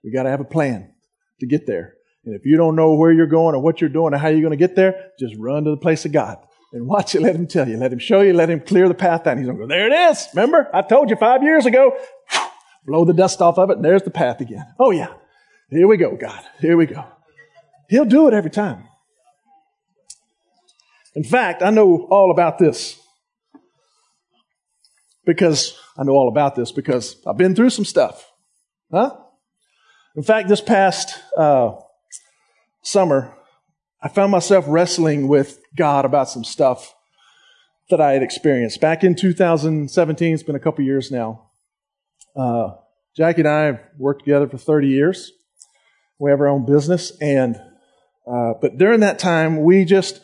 We 0.03 0.11
got 0.11 0.23
to 0.23 0.29
have 0.29 0.41
a 0.41 0.45
plan 0.45 0.93
to 1.39 1.47
get 1.47 1.65
there. 1.67 1.95
And 2.25 2.35
if 2.35 2.45
you 2.45 2.57
don't 2.57 2.75
know 2.75 2.95
where 2.95 3.11
you're 3.11 3.27
going 3.27 3.55
or 3.55 3.61
what 3.61 3.81
you're 3.81 3.89
doing 3.89 4.13
or 4.13 4.17
how 4.17 4.27
you're 4.27 4.41
going 4.41 4.51
to 4.51 4.57
get 4.57 4.75
there, 4.75 5.11
just 5.19 5.35
run 5.37 5.63
to 5.63 5.71
the 5.71 5.77
place 5.77 6.05
of 6.05 6.11
God 6.11 6.37
and 6.73 6.87
watch 6.87 7.15
it. 7.15 7.21
Let 7.21 7.35
Him 7.35 7.47
tell 7.47 7.67
you. 7.67 7.77
Let 7.77 7.91
Him 7.91 7.99
show 7.99 8.21
you. 8.21 8.33
Let 8.33 8.49
Him 8.49 8.61
clear 8.61 8.87
the 8.87 8.93
path 8.93 9.23
down. 9.23 9.37
He's 9.37 9.45
going 9.45 9.57
to 9.57 9.63
go, 9.63 9.67
there 9.67 9.87
it 9.87 10.11
is. 10.11 10.27
Remember? 10.33 10.69
I 10.73 10.81
told 10.81 11.09
you 11.09 11.15
five 11.15 11.43
years 11.43 11.65
ago. 11.65 11.95
Blow 12.85 13.05
the 13.05 13.13
dust 13.13 13.41
off 13.41 13.57
of 13.57 13.69
it 13.69 13.77
and 13.77 13.85
there's 13.85 14.03
the 14.03 14.11
path 14.11 14.41
again. 14.41 14.65
Oh 14.79 14.91
yeah. 14.91 15.13
Here 15.69 15.87
we 15.87 15.97
go, 15.97 16.17
God. 16.17 16.43
Here 16.59 16.75
we 16.75 16.85
go. 16.85 17.05
He'll 17.89 18.05
do 18.05 18.27
it 18.27 18.33
every 18.33 18.49
time. 18.49 18.85
In 21.15 21.23
fact, 21.23 21.61
I 21.61 21.69
know 21.69 22.07
all 22.09 22.31
about 22.31 22.57
this 22.57 22.99
because 25.25 25.77
I 25.97 26.03
know 26.03 26.13
all 26.13 26.29
about 26.29 26.55
this 26.55 26.71
because 26.71 27.21
I've 27.27 27.37
been 27.37 27.55
through 27.55 27.69
some 27.69 27.85
stuff. 27.85 28.31
Huh? 28.91 29.15
In 30.15 30.23
fact, 30.23 30.49
this 30.49 30.61
past 30.61 31.17
uh, 31.37 31.73
summer, 32.81 33.33
I 34.03 34.07
found 34.07 34.31
myself 34.31 34.65
wrestling 34.67 35.27
with 35.27 35.61
God 35.75 36.05
about 36.05 36.27
some 36.27 36.43
stuff 36.43 36.95
that 37.91 38.01
I 38.01 38.13
had 38.13 38.23
experienced. 38.23 38.81
Back 38.81 39.03
in 39.03 39.15
2017, 39.15 40.33
it's 40.33 40.41
been 40.41 40.55
a 40.55 40.59
couple 40.59 40.83
years 40.83 41.11
now. 41.11 41.51
Uh, 42.35 42.71
Jackie 43.15 43.41
and 43.41 43.47
I 43.47 43.63
have 43.65 43.81
worked 43.99 44.23
together 44.23 44.47
for 44.47 44.57
30 44.57 44.87
years. 44.87 45.31
We 46.17 46.31
have 46.31 46.39
our 46.39 46.47
own 46.47 46.65
business, 46.65 47.11
and 47.19 47.55
uh, 48.25 48.53
but 48.61 48.77
during 48.77 49.01
that 49.01 49.19
time, 49.19 49.63
we 49.63 49.85
just 49.85 50.21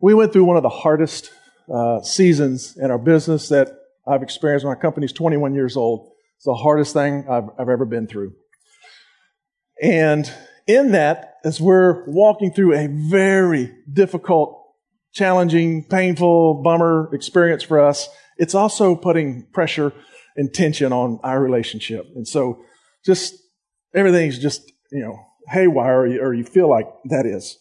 we 0.00 0.14
went 0.14 0.32
through 0.32 0.44
one 0.44 0.56
of 0.56 0.62
the 0.62 0.68
hardest 0.68 1.30
uh, 1.72 2.00
seasons 2.02 2.76
in 2.76 2.90
our 2.90 2.98
business 2.98 3.48
that 3.48 3.68
I've 4.06 4.22
experienced. 4.22 4.64
My 4.64 4.74
company's 4.74 5.12
21 5.12 5.54
years 5.54 5.76
old. 5.76 6.12
It's 6.36 6.44
the 6.44 6.54
hardest 6.54 6.92
thing 6.92 7.26
I've, 7.28 7.48
I've 7.58 7.68
ever 7.68 7.84
been 7.84 8.06
through. 8.06 8.34
And 9.82 10.30
in 10.68 10.92
that, 10.92 11.38
as 11.44 11.60
we're 11.60 12.04
walking 12.04 12.52
through 12.52 12.74
a 12.74 12.86
very 12.86 13.74
difficult, 13.90 14.62
challenging, 15.12 15.82
painful, 15.82 16.62
bummer 16.62 17.08
experience 17.14 17.62
for 17.62 17.80
us, 17.80 18.08
it's 18.36 18.54
also 18.54 18.94
putting 18.94 19.46
pressure 19.52 19.92
and 20.36 20.52
tension 20.52 20.92
on 20.92 21.18
our 21.24 21.40
relationship. 21.40 22.06
And 22.14 22.28
so 22.28 22.62
just 23.04 23.34
everything's 23.94 24.38
just, 24.38 24.70
you 24.92 25.00
know, 25.00 25.18
haywire, 25.48 26.00
or 26.00 26.06
you, 26.06 26.20
or 26.20 26.34
you 26.34 26.44
feel 26.44 26.68
like 26.68 26.86
that 27.06 27.24
is. 27.24 27.58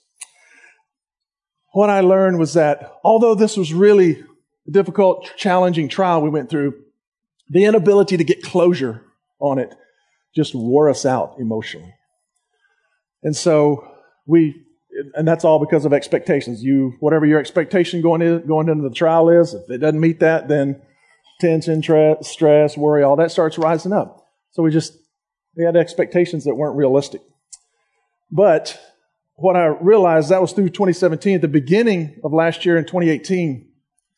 What 1.71 1.89
I 1.89 2.01
learned 2.01 2.37
was 2.37 2.53
that 2.55 2.91
although 3.03 3.33
this 3.33 3.55
was 3.55 3.73
really 3.73 4.23
a 4.67 4.71
difficult, 4.71 5.31
challenging 5.37 5.87
trial 5.87 6.21
we 6.21 6.29
went 6.29 6.49
through, 6.49 6.73
the 7.49 7.63
inability 7.63 8.17
to 8.17 8.23
get 8.25 8.43
closure 8.43 9.03
on 9.39 9.57
it 9.59 9.73
just 10.35 10.53
wore 10.53 10.89
us 10.89 11.05
out 11.05 11.35
emotionally. 11.39 11.93
And 13.23 13.35
so 13.35 13.87
we, 14.25 14.63
and 15.13 15.27
that's 15.27 15.45
all 15.45 15.59
because 15.59 15.85
of 15.85 15.93
expectations. 15.93 16.63
You, 16.63 16.93
whatever 16.99 17.25
your 17.25 17.39
expectation 17.39 18.01
going 18.01 18.21
in, 18.21 18.45
going 18.47 18.69
into 18.69 18.87
the 18.87 18.95
trial 18.95 19.29
is, 19.29 19.53
if 19.53 19.69
it 19.69 19.79
doesn't 19.79 19.99
meet 19.99 20.19
that, 20.19 20.47
then 20.47 20.81
tension, 21.39 21.81
tra- 21.81 22.23
stress, 22.23 22.77
worry, 22.77 23.03
all 23.03 23.15
that 23.17 23.31
starts 23.31 23.57
rising 23.57 23.93
up. 23.93 24.25
So 24.51 24.63
we 24.63 24.71
just, 24.71 24.93
we 25.55 25.63
had 25.63 25.75
expectations 25.75 26.45
that 26.45 26.55
weren't 26.55 26.77
realistic. 26.77 27.21
But 28.31 28.79
what 29.37 29.55
I 29.55 29.65
realized 29.65 30.29
that 30.29 30.41
was 30.41 30.51
through 30.51 30.69
2017. 30.69 31.35
At 31.35 31.41
the 31.41 31.47
beginning 31.47 32.19
of 32.23 32.33
last 32.33 32.65
year 32.65 32.77
in 32.77 32.85
2018, 32.85 33.69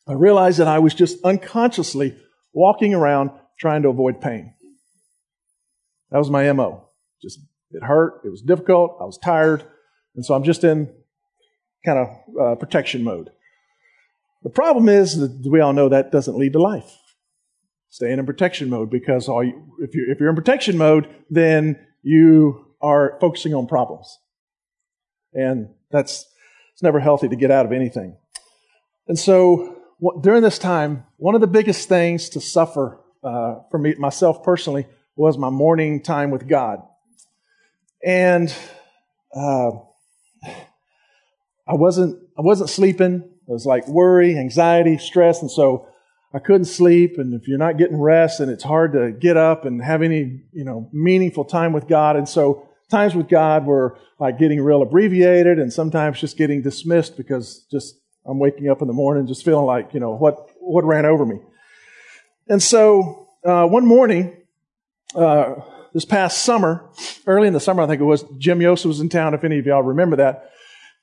I 0.08 0.12
realized 0.14 0.58
that 0.58 0.66
I 0.66 0.78
was 0.78 0.94
just 0.94 1.22
unconsciously 1.24 2.16
walking 2.52 2.94
around 2.94 3.30
trying 3.58 3.82
to 3.82 3.88
avoid 3.90 4.20
pain. 4.20 4.54
That 6.10 6.18
was 6.18 6.30
my 6.30 6.50
MO. 6.52 6.88
Just, 7.22 7.40
it 7.70 7.82
hurt. 7.82 8.22
It 8.24 8.30
was 8.30 8.42
difficult. 8.42 8.96
I 9.00 9.04
was 9.04 9.18
tired. 9.18 9.64
And 10.14 10.24
so 10.24 10.34
I'm 10.34 10.44
just 10.44 10.64
in 10.64 10.92
kind 11.84 11.98
of 11.98 12.08
uh, 12.40 12.54
protection 12.56 13.04
mode. 13.04 13.30
The 14.42 14.50
problem 14.50 14.88
is 14.88 15.18
that 15.18 15.46
we 15.50 15.60
all 15.60 15.72
know 15.72 15.88
that 15.88 16.12
doesn't 16.12 16.36
lead 16.36 16.54
to 16.54 16.60
life. 16.60 16.90
Staying 17.90 18.18
in 18.18 18.26
protection 18.26 18.70
mode 18.70 18.90
because 18.90 19.28
you, 19.28 19.76
if, 19.80 19.94
you're, 19.94 20.10
if 20.10 20.20
you're 20.20 20.30
in 20.30 20.36
protection 20.36 20.78
mode, 20.78 21.08
then 21.28 21.78
you 22.02 22.66
are 22.80 23.18
focusing 23.20 23.54
on 23.54 23.66
problems. 23.66 24.18
And 25.32 25.68
that's 25.90 26.26
it's 26.72 26.82
never 26.82 27.00
healthy 27.00 27.28
to 27.28 27.36
get 27.36 27.50
out 27.50 27.66
of 27.66 27.72
anything. 27.72 28.16
And 29.06 29.18
so 29.18 29.76
what, 29.98 30.22
during 30.22 30.42
this 30.42 30.58
time, 30.58 31.04
one 31.16 31.34
of 31.34 31.40
the 31.40 31.46
biggest 31.46 31.88
things 31.88 32.30
to 32.30 32.40
suffer 32.40 33.00
uh, 33.22 33.56
for 33.70 33.78
me 33.78 33.94
myself 33.98 34.42
personally 34.42 34.86
was 35.16 35.36
my 35.36 35.50
morning 35.50 36.02
time 36.02 36.30
with 36.30 36.48
God. 36.48 36.80
And 38.04 38.54
uh, 39.34 39.70
I 41.70 41.74
wasn't 41.74 42.20
I 42.38 42.42
wasn't 42.42 42.70
sleeping. 42.70 43.22
It 43.22 43.52
was 43.52 43.66
like 43.66 43.86
worry, 43.86 44.38
anxiety, 44.38 44.98
stress, 44.98 45.42
and 45.42 45.50
so 45.50 45.86
I 46.32 46.38
couldn't 46.38 46.66
sleep. 46.66 47.18
And 47.18 47.34
if 47.34 47.46
you're 47.46 47.58
not 47.58 47.76
getting 47.76 48.00
rest, 48.00 48.40
and 48.40 48.50
it's 48.50 48.64
hard 48.64 48.92
to 48.92 49.12
get 49.12 49.36
up 49.36 49.64
and 49.64 49.82
have 49.82 50.02
any 50.02 50.42
you 50.52 50.64
know 50.64 50.88
meaningful 50.92 51.44
time 51.44 51.72
with 51.72 51.86
God. 51.86 52.16
And 52.16 52.28
so 52.28 52.68
times 52.90 53.14
with 53.14 53.28
God 53.28 53.66
were 53.66 53.98
like 54.18 54.38
getting 54.38 54.60
real 54.60 54.82
abbreviated, 54.82 55.58
and 55.58 55.72
sometimes 55.72 56.20
just 56.20 56.36
getting 56.36 56.62
dismissed 56.62 57.16
because 57.16 57.66
just 57.70 57.96
I'm 58.26 58.38
waking 58.38 58.68
up 58.68 58.80
in 58.80 58.88
the 58.88 58.94
morning 58.94 59.26
just 59.26 59.44
feeling 59.44 59.66
like 59.66 59.92
you 59.94 60.00
know 60.00 60.14
what 60.14 60.48
what 60.60 60.84
ran 60.84 61.04
over 61.04 61.26
me. 61.26 61.40
And 62.48 62.62
so 62.62 63.28
uh, 63.44 63.66
one 63.66 63.86
morning. 63.86 64.36
Uh, 65.14 65.56
this 65.92 66.04
past 66.04 66.42
summer, 66.42 66.88
early 67.26 67.48
in 67.48 67.54
the 67.54 67.60
summer, 67.60 67.82
I 67.82 67.86
think 67.86 68.00
it 68.00 68.04
was, 68.04 68.24
Jim 68.38 68.60
Yost 68.60 68.86
was 68.86 69.00
in 69.00 69.08
town, 69.08 69.34
if 69.34 69.44
any 69.44 69.58
of 69.58 69.66
y'all 69.66 69.82
remember 69.82 70.16
that. 70.16 70.50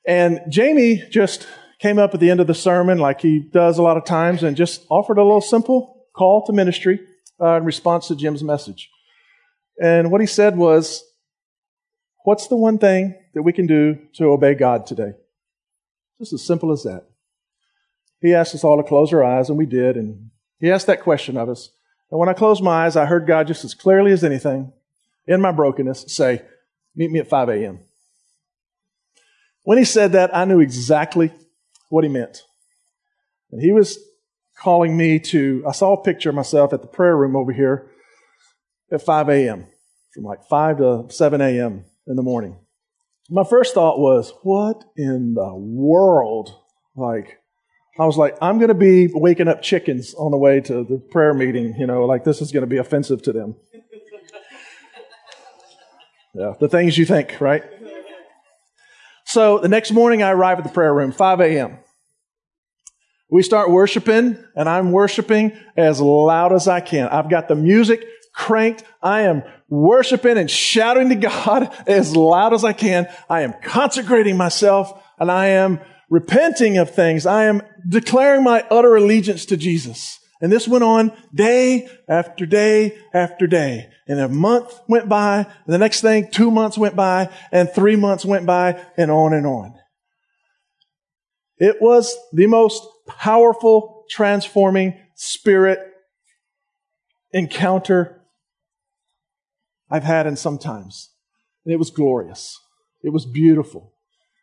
And 0.06 0.40
Jamie 0.48 1.04
just 1.10 1.46
came 1.80 1.98
up 1.98 2.14
at 2.14 2.20
the 2.20 2.30
end 2.30 2.40
of 2.40 2.46
the 2.46 2.54
sermon, 2.54 2.98
like 2.98 3.20
he 3.20 3.40
does 3.40 3.78
a 3.78 3.82
lot 3.82 3.96
of 3.96 4.04
times, 4.04 4.42
and 4.42 4.56
just 4.56 4.84
offered 4.88 5.18
a 5.18 5.22
little 5.22 5.40
simple 5.40 6.06
call 6.16 6.44
to 6.46 6.52
ministry 6.52 7.00
uh, 7.40 7.56
in 7.56 7.64
response 7.64 8.08
to 8.08 8.16
Jim's 8.16 8.42
message. 8.42 8.90
And 9.80 10.10
what 10.10 10.20
he 10.20 10.26
said 10.26 10.56
was, 10.56 11.04
What's 12.24 12.48
the 12.48 12.56
one 12.56 12.76
thing 12.76 13.14
that 13.32 13.42
we 13.42 13.54
can 13.54 13.66
do 13.66 13.98
to 14.16 14.26
obey 14.26 14.54
God 14.54 14.86
today? 14.86 15.12
Just 16.18 16.34
as 16.34 16.44
simple 16.44 16.72
as 16.72 16.82
that. 16.82 17.06
He 18.20 18.34
asked 18.34 18.54
us 18.54 18.64
all 18.64 18.76
to 18.76 18.82
close 18.82 19.12
our 19.14 19.24
eyes, 19.24 19.48
and 19.48 19.56
we 19.56 19.64
did, 19.64 19.96
and 19.96 20.30
he 20.60 20.70
asked 20.70 20.88
that 20.88 21.00
question 21.00 21.36
of 21.38 21.48
us. 21.48 21.70
And 22.10 22.18
when 22.18 22.28
I 22.28 22.34
closed 22.34 22.62
my 22.62 22.84
eyes, 22.84 22.96
I 22.96 23.06
heard 23.06 23.26
God 23.26 23.46
just 23.46 23.64
as 23.64 23.72
clearly 23.72 24.12
as 24.12 24.24
anything 24.24 24.72
in 25.28 25.40
my 25.40 25.52
brokenness 25.52 26.06
say, 26.08 26.42
Meet 26.96 27.12
me 27.12 27.20
at 27.20 27.28
5 27.28 27.48
a.m. 27.50 27.80
When 29.62 29.78
he 29.78 29.84
said 29.84 30.12
that, 30.12 30.34
I 30.34 30.44
knew 30.46 30.58
exactly 30.58 31.30
what 31.90 32.02
he 32.02 32.10
meant. 32.10 32.42
And 33.52 33.62
he 33.62 33.70
was 33.70 33.98
calling 34.58 34.96
me 34.96 35.20
to, 35.20 35.62
I 35.68 35.72
saw 35.72 35.92
a 35.92 36.02
picture 36.02 36.30
of 36.30 36.34
myself 36.34 36.72
at 36.72 36.82
the 36.82 36.88
prayer 36.88 37.16
room 37.16 37.36
over 37.36 37.52
here 37.52 37.92
at 38.90 39.02
5 39.02 39.28
a.m., 39.28 39.66
from 40.12 40.24
like 40.24 40.42
5 40.48 40.78
to 40.78 41.06
7 41.10 41.40
a.m. 41.40 41.84
in 42.08 42.16
the 42.16 42.22
morning. 42.22 42.58
My 43.30 43.44
first 43.44 43.74
thought 43.74 43.98
was, 43.98 44.32
what 44.42 44.82
in 44.96 45.34
the 45.34 45.54
world? 45.54 46.50
Like, 46.96 47.38
I 48.00 48.06
was 48.06 48.16
like, 48.16 48.36
I'm 48.40 48.58
going 48.58 48.68
to 48.68 48.74
be 48.74 49.08
waking 49.12 49.48
up 49.48 49.60
chickens 49.60 50.14
on 50.14 50.30
the 50.30 50.38
way 50.38 50.60
to 50.62 50.84
the 50.84 50.98
prayer 51.10 51.34
meeting, 51.34 51.74
you 51.78 51.86
know, 51.86 52.06
like 52.06 52.24
this 52.24 52.40
is 52.40 52.50
going 52.50 52.62
to 52.62 52.66
be 52.66 52.78
offensive 52.78 53.22
to 53.22 53.32
them. 53.32 53.56
Yeah, 56.38 56.54
the 56.60 56.68
things 56.68 56.96
you 56.96 57.04
think, 57.04 57.40
right? 57.40 57.64
So 59.24 59.58
the 59.58 59.66
next 59.66 59.90
morning 59.90 60.22
I 60.22 60.30
arrive 60.30 60.58
at 60.58 60.64
the 60.64 60.70
prayer 60.70 60.94
room, 60.94 61.10
5 61.10 61.40
a.m. 61.40 61.78
We 63.28 63.42
start 63.42 63.72
worshiping, 63.72 64.38
and 64.54 64.68
I'm 64.68 64.92
worshiping 64.92 65.58
as 65.76 66.00
loud 66.00 66.52
as 66.52 66.68
I 66.68 66.78
can. 66.80 67.08
I've 67.08 67.28
got 67.28 67.48
the 67.48 67.56
music 67.56 68.06
cranked. 68.32 68.84
I 69.02 69.22
am 69.22 69.42
worshiping 69.68 70.38
and 70.38 70.48
shouting 70.48 71.08
to 71.08 71.16
God 71.16 71.74
as 71.88 72.14
loud 72.14 72.54
as 72.54 72.62
I 72.64 72.72
can. 72.72 73.08
I 73.28 73.40
am 73.40 73.54
consecrating 73.60 74.36
myself, 74.36 74.92
and 75.18 75.32
I 75.32 75.46
am 75.46 75.80
repenting 76.08 76.78
of 76.78 76.94
things. 76.94 77.26
I 77.26 77.46
am 77.46 77.62
declaring 77.88 78.44
my 78.44 78.64
utter 78.70 78.94
allegiance 78.94 79.44
to 79.46 79.56
Jesus. 79.56 80.20
And 80.40 80.52
this 80.52 80.68
went 80.68 80.84
on 80.84 81.12
day 81.34 81.88
after 82.08 82.46
day 82.46 82.98
after 83.12 83.46
day. 83.46 83.90
And 84.06 84.20
a 84.20 84.28
month 84.28 84.78
went 84.88 85.08
by, 85.08 85.38
and 85.38 85.74
the 85.74 85.78
next 85.78 86.00
thing, 86.00 86.30
two 86.30 86.50
months 86.50 86.78
went 86.78 86.94
by, 86.94 87.30
and 87.50 87.68
three 87.70 87.96
months 87.96 88.24
went 88.24 88.46
by, 88.46 88.84
and 88.96 89.10
on 89.10 89.32
and 89.32 89.46
on. 89.46 89.74
It 91.58 91.82
was 91.82 92.16
the 92.32 92.46
most 92.46 92.86
powerful, 93.06 94.04
transforming 94.08 94.98
spirit 95.16 95.80
encounter 97.32 98.22
I've 99.90 100.04
had 100.04 100.26
in 100.26 100.36
some 100.36 100.58
times. 100.58 101.10
And 101.64 101.72
it 101.72 101.78
was 101.78 101.90
glorious. 101.90 102.58
It 103.02 103.12
was 103.12 103.26
beautiful. 103.26 103.94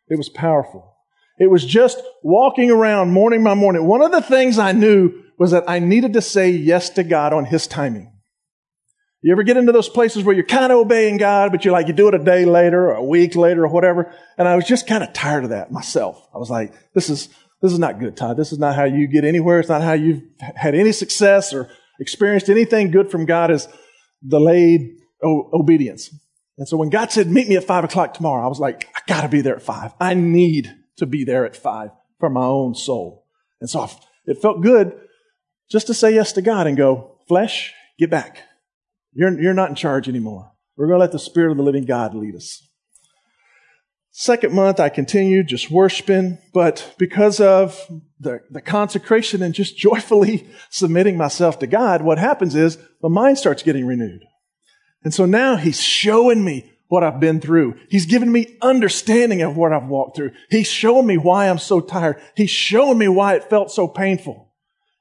It 0.08 0.18
was 0.18 0.28
powerful. 0.28 0.95
It 1.38 1.50
was 1.50 1.64
just 1.64 2.00
walking 2.22 2.70
around 2.70 3.10
morning 3.10 3.44
by 3.44 3.54
morning. 3.54 3.84
One 3.84 4.02
of 4.02 4.12
the 4.12 4.22
things 4.22 4.58
I 4.58 4.72
knew 4.72 5.22
was 5.38 5.50
that 5.50 5.64
I 5.68 5.78
needed 5.78 6.14
to 6.14 6.22
say 6.22 6.50
yes 6.50 6.90
to 6.90 7.04
God 7.04 7.32
on 7.32 7.44
His 7.44 7.66
timing. 7.66 8.12
You 9.22 9.32
ever 9.32 9.42
get 9.42 9.56
into 9.56 9.72
those 9.72 9.88
places 9.88 10.22
where 10.22 10.34
you're 10.34 10.44
kind 10.44 10.72
of 10.72 10.78
obeying 10.78 11.16
God, 11.16 11.50
but 11.50 11.64
you're 11.64 11.72
like, 11.72 11.88
you 11.88 11.92
do 11.92 12.08
it 12.08 12.14
a 12.14 12.18
day 12.18 12.44
later 12.44 12.90
or 12.90 12.94
a 12.94 13.04
week 13.04 13.34
later 13.34 13.64
or 13.64 13.68
whatever? 13.68 14.14
And 14.38 14.46
I 14.46 14.54
was 14.56 14.66
just 14.66 14.86
kind 14.86 15.02
of 15.02 15.12
tired 15.12 15.44
of 15.44 15.50
that 15.50 15.72
myself. 15.72 16.28
I 16.34 16.38
was 16.38 16.48
like, 16.48 16.72
this 16.94 17.10
is, 17.10 17.28
this 17.60 17.72
is 17.72 17.78
not 17.78 17.98
good, 17.98 18.16
Todd. 18.16 18.36
This 18.36 18.52
is 18.52 18.58
not 18.58 18.76
how 18.76 18.84
you 18.84 19.08
get 19.08 19.24
anywhere. 19.24 19.58
It's 19.58 19.68
not 19.68 19.82
how 19.82 19.94
you've 19.94 20.22
had 20.38 20.74
any 20.74 20.92
success 20.92 21.52
or 21.52 21.68
experienced 21.98 22.48
anything 22.48 22.90
good 22.90 23.10
from 23.10 23.26
God 23.26 23.50
is 23.50 23.66
delayed 24.26 24.96
o- 25.24 25.50
obedience. 25.52 26.14
And 26.58 26.68
so 26.68 26.76
when 26.76 26.90
God 26.90 27.10
said, 27.10 27.28
meet 27.28 27.48
me 27.48 27.56
at 27.56 27.64
five 27.64 27.84
o'clock 27.84 28.14
tomorrow, 28.14 28.44
I 28.44 28.48
was 28.48 28.60
like, 28.60 28.88
I 28.94 29.00
gotta 29.06 29.28
be 29.28 29.40
there 29.40 29.56
at 29.56 29.62
five. 29.62 29.92
I 30.00 30.14
need 30.14 30.72
to 30.96 31.06
be 31.06 31.24
there 31.24 31.44
at 31.44 31.56
five 31.56 31.90
for 32.18 32.30
my 32.30 32.44
own 32.44 32.74
soul. 32.74 33.26
And 33.60 33.68
so 33.68 33.88
it 34.26 34.40
felt 34.40 34.62
good 34.62 34.92
just 35.70 35.86
to 35.88 35.94
say 35.94 36.14
yes 36.14 36.32
to 36.32 36.42
God 36.42 36.66
and 36.66 36.76
go, 36.76 37.18
flesh, 37.28 37.72
get 37.98 38.10
back. 38.10 38.42
You're, 39.12 39.40
you're 39.40 39.54
not 39.54 39.70
in 39.70 39.74
charge 39.74 40.08
anymore. 40.08 40.52
We're 40.76 40.86
going 40.86 40.98
to 40.98 41.00
let 41.00 41.12
the 41.12 41.18
Spirit 41.18 41.52
of 41.52 41.56
the 41.56 41.62
living 41.62 41.84
God 41.84 42.14
lead 42.14 42.34
us. 42.34 42.62
Second 44.18 44.54
month, 44.54 44.80
I 44.80 44.88
continued 44.88 45.46
just 45.46 45.70
worshiping, 45.70 46.38
but 46.54 46.94
because 46.96 47.38
of 47.38 47.78
the, 48.18 48.40
the 48.50 48.62
consecration 48.62 49.42
and 49.42 49.54
just 49.54 49.76
joyfully 49.78 50.48
submitting 50.70 51.16
myself 51.18 51.58
to 51.58 51.66
God, 51.66 52.02
what 52.02 52.18
happens 52.18 52.54
is 52.54 52.78
my 53.02 53.10
mind 53.10 53.38
starts 53.38 53.62
getting 53.62 53.86
renewed. 53.86 54.24
And 55.04 55.12
so 55.12 55.26
now 55.26 55.56
He's 55.56 55.80
showing 55.80 56.44
me 56.44 56.72
what 56.88 57.02
I've 57.02 57.20
been 57.20 57.40
through. 57.40 57.78
He's 57.88 58.06
given 58.06 58.30
me 58.30 58.56
understanding 58.62 59.42
of 59.42 59.56
what 59.56 59.72
I've 59.72 59.88
walked 59.88 60.16
through. 60.16 60.32
He's 60.50 60.68
showing 60.68 61.06
me 61.06 61.18
why 61.18 61.48
I'm 61.48 61.58
so 61.58 61.80
tired. 61.80 62.20
He's 62.36 62.50
showing 62.50 62.98
me 62.98 63.08
why 63.08 63.34
it 63.34 63.44
felt 63.44 63.70
so 63.70 63.88
painful. 63.88 64.52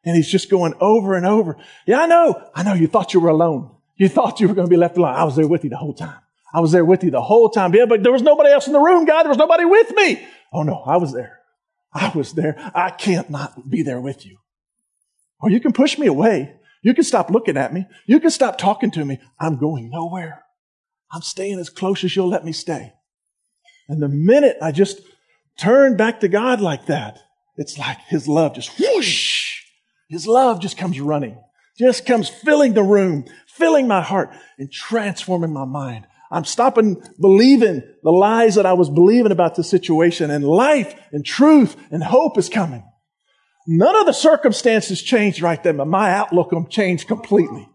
And 0.03 0.15
he's 0.15 0.29
just 0.29 0.49
going 0.49 0.73
over 0.79 1.15
and 1.15 1.25
over. 1.25 1.57
Yeah, 1.87 2.01
I 2.01 2.05
know. 2.05 2.49
I 2.53 2.63
know 2.63 2.73
you 2.73 2.87
thought 2.87 3.13
you 3.13 3.19
were 3.19 3.29
alone. 3.29 3.71
You 3.97 4.09
thought 4.09 4.39
you 4.39 4.47
were 4.47 4.53
going 4.53 4.67
to 4.67 4.69
be 4.69 4.77
left 4.77 4.97
alone. 4.97 5.15
I 5.15 5.23
was 5.23 5.35
there 5.35 5.47
with 5.47 5.63
you 5.63 5.69
the 5.69 5.77
whole 5.77 5.93
time. 5.93 6.19
I 6.53 6.59
was 6.59 6.71
there 6.71 6.85
with 6.85 7.03
you 7.03 7.11
the 7.11 7.21
whole 7.21 7.49
time. 7.49 7.73
Yeah, 7.73 7.85
but 7.85 8.01
there 8.01 8.13
was 8.13 8.21
nobody 8.21 8.49
else 8.49 8.67
in 8.67 8.73
the 8.73 8.79
room, 8.79 9.05
God. 9.05 9.23
There 9.23 9.29
was 9.29 9.37
nobody 9.37 9.65
with 9.65 9.91
me. 9.91 10.25
Oh 10.53 10.63
no, 10.63 10.83
I 10.85 10.97
was 10.97 11.11
there. 11.13 11.39
I 11.93 12.11
was 12.15 12.33
there. 12.33 12.55
I 12.73 12.91
can't 12.91 13.29
not 13.29 13.69
be 13.69 13.81
there 13.81 13.99
with 13.99 14.25
you. 14.25 14.37
Or 15.41 15.49
you 15.49 15.59
can 15.59 15.73
push 15.73 15.97
me 15.97 16.07
away. 16.07 16.55
You 16.81 16.93
can 16.93 17.03
stop 17.03 17.29
looking 17.29 17.57
at 17.57 17.73
me. 17.73 17.87
You 18.05 18.19
can 18.19 18.29
stop 18.29 18.57
talking 18.57 18.91
to 18.91 19.03
me. 19.03 19.19
I'm 19.39 19.57
going 19.57 19.89
nowhere. 19.89 20.44
I'm 21.15 21.21
staying 21.21 21.59
as 21.59 21.69
close 21.69 22.03
as 22.03 22.13
you'll 22.13 22.27
let 22.27 22.43
me 22.43 22.51
stay. 22.51 22.91
And 23.87 24.03
the 24.03 24.09
minute 24.09 24.57
I 24.61 24.73
just 24.73 24.99
turn 25.57 25.95
back 25.95 26.19
to 26.19 26.27
God 26.27 26.59
like 26.59 26.87
that, 26.87 27.19
it's 27.55 27.77
like 27.77 27.99
His 28.09 28.27
love 28.27 28.53
just 28.53 28.77
whoosh. 28.77 29.61
His 30.09 30.27
love 30.27 30.59
just 30.59 30.77
comes 30.77 30.99
running, 30.99 31.41
just 31.79 32.05
comes 32.05 32.27
filling 32.27 32.73
the 32.73 32.83
room, 32.83 33.23
filling 33.47 33.87
my 33.87 34.01
heart, 34.01 34.31
and 34.57 34.69
transforming 34.69 35.53
my 35.53 35.63
mind. 35.63 36.05
I'm 36.31 36.43
stopping 36.43 37.01
believing 37.17 37.81
the 38.03 38.11
lies 38.11 38.55
that 38.55 38.65
I 38.65 38.73
was 38.73 38.89
believing 38.89 39.31
about 39.31 39.55
the 39.55 39.63
situation 39.63 40.29
and 40.29 40.43
life 40.43 40.95
and 41.13 41.25
truth 41.25 41.77
and 41.91 42.03
hope 42.03 42.37
is 42.37 42.49
coming. 42.49 42.83
None 43.67 43.95
of 43.95 44.05
the 44.05 44.11
circumstances 44.11 45.01
changed 45.01 45.41
right 45.41 45.63
then, 45.63 45.77
but 45.77 45.87
my 45.87 46.11
outlook 46.11 46.51
on 46.51 46.67
changed 46.67 47.07
completely. 47.07 47.69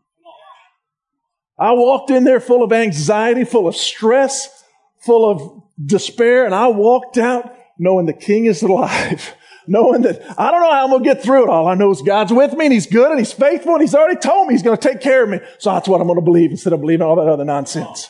I 1.61 1.73
walked 1.73 2.11
in 2.11 2.25
there 2.25 2.41
full 2.41 2.63
of 2.63 2.73
anxiety, 2.73 3.45
full 3.45 3.69
of 3.69 3.77
stress, 3.77 4.65
full 4.99 5.31
of 5.31 5.63
despair, 5.85 6.47
and 6.47 6.55
I 6.55 6.69
walked 6.69 7.19
out 7.19 7.55
knowing 7.79 8.07
the 8.07 8.15
king 8.15 8.47
is 8.47 8.63
alive. 8.63 9.35
knowing 9.67 10.03
that 10.03 10.21
I 10.39 10.51
don't 10.51 10.61
know 10.61 10.73
how 10.73 10.85
I'm 10.85 10.91
going 10.91 11.05
to 11.05 11.15
get 11.15 11.23
through 11.23 11.45
it. 11.45 11.49
All 11.49 11.69
I 11.69 11.75
know 11.75 11.91
is 11.91 12.03
God's 12.03 12.33
with 12.33 12.55
me 12.55 12.67
and 12.67 12.73
He's 12.73 12.87
good 12.87 13.11
and 13.11 13.19
He's 13.19 13.33
faithful 13.33 13.75
and 13.75 13.81
He's 13.81 13.95
already 13.95 14.19
told 14.19 14.49
me 14.49 14.55
He's 14.55 14.63
going 14.63 14.77
to 14.77 14.89
take 14.89 15.01
care 15.01 15.23
of 15.23 15.29
me. 15.29 15.39
So 15.59 15.71
that's 15.71 15.87
what 15.87 16.01
I'm 16.01 16.07
going 16.07 16.19
to 16.19 16.25
believe 16.25 16.51
instead 16.51 16.73
of 16.73 16.81
believing 16.81 17.07
all 17.07 17.17
that 17.17 17.29
other 17.29 17.45
nonsense. 17.45 18.09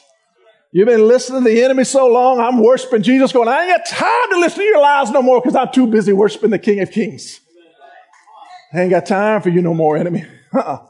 You've 0.72 0.86
been 0.86 1.08
listening 1.08 1.42
to 1.42 1.50
the 1.50 1.62
enemy 1.64 1.82
so 1.82 2.06
long, 2.06 2.38
I'm 2.38 2.62
worshiping 2.62 3.02
Jesus 3.02 3.32
going, 3.32 3.48
I 3.48 3.64
ain't 3.64 3.76
got 3.76 3.86
time 3.86 4.30
to 4.30 4.38
listen 4.38 4.60
to 4.60 4.64
your 4.64 4.80
lies 4.80 5.10
no 5.10 5.20
more 5.20 5.40
because 5.40 5.56
I'm 5.56 5.72
too 5.72 5.88
busy 5.88 6.12
worshiping 6.12 6.50
the 6.50 6.60
King 6.60 6.80
of 6.80 6.92
Kings. 6.92 7.40
I 8.72 8.82
ain't 8.82 8.90
got 8.90 9.04
time 9.04 9.42
for 9.42 9.48
you 9.48 9.60
no 9.60 9.74
more, 9.74 9.96
enemy. 9.96 10.24
Uh-uh. 10.54 10.86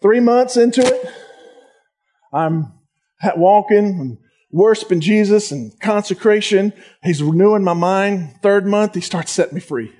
Three 0.00 0.20
months 0.20 0.56
into 0.56 0.80
it, 0.80 1.12
I'm 2.32 2.72
walking 3.36 3.78
and 3.78 4.18
worshiping 4.50 5.00
Jesus 5.00 5.50
and 5.50 5.78
consecration. 5.80 6.72
He's 7.02 7.22
renewing 7.22 7.64
my 7.64 7.74
mind. 7.74 8.36
Third 8.42 8.66
month, 8.66 8.94
he 8.94 9.00
starts 9.00 9.32
setting 9.32 9.54
me 9.54 9.60
free. 9.60 9.92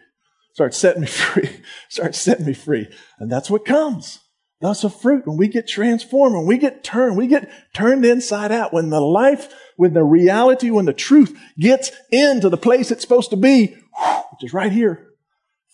Starts 0.54 0.76
setting 0.76 1.02
me 1.02 1.06
free. 1.06 1.50
starts 1.88 2.18
setting 2.18 2.46
me 2.46 2.54
free. 2.54 2.88
And 3.18 3.30
that's 3.30 3.50
what 3.50 3.64
comes. 3.64 4.20
That's 4.60 4.82
a 4.82 4.90
fruit. 4.90 5.26
When 5.26 5.36
we 5.36 5.46
get 5.46 5.68
transformed, 5.68 6.34
when 6.34 6.46
we 6.46 6.58
get 6.58 6.82
turned, 6.82 7.16
we 7.16 7.28
get 7.28 7.48
turned 7.74 8.04
inside 8.04 8.50
out. 8.50 8.72
When 8.72 8.90
the 8.90 9.00
life, 9.00 9.54
when 9.76 9.94
the 9.94 10.02
reality, 10.02 10.70
when 10.70 10.84
the 10.84 10.92
truth 10.92 11.38
gets 11.58 11.92
into 12.10 12.48
the 12.48 12.56
place 12.56 12.90
it's 12.90 13.02
supposed 13.02 13.30
to 13.30 13.36
be, 13.36 13.66
which 13.66 14.42
is 14.42 14.52
right 14.52 14.72
here, 14.72 15.06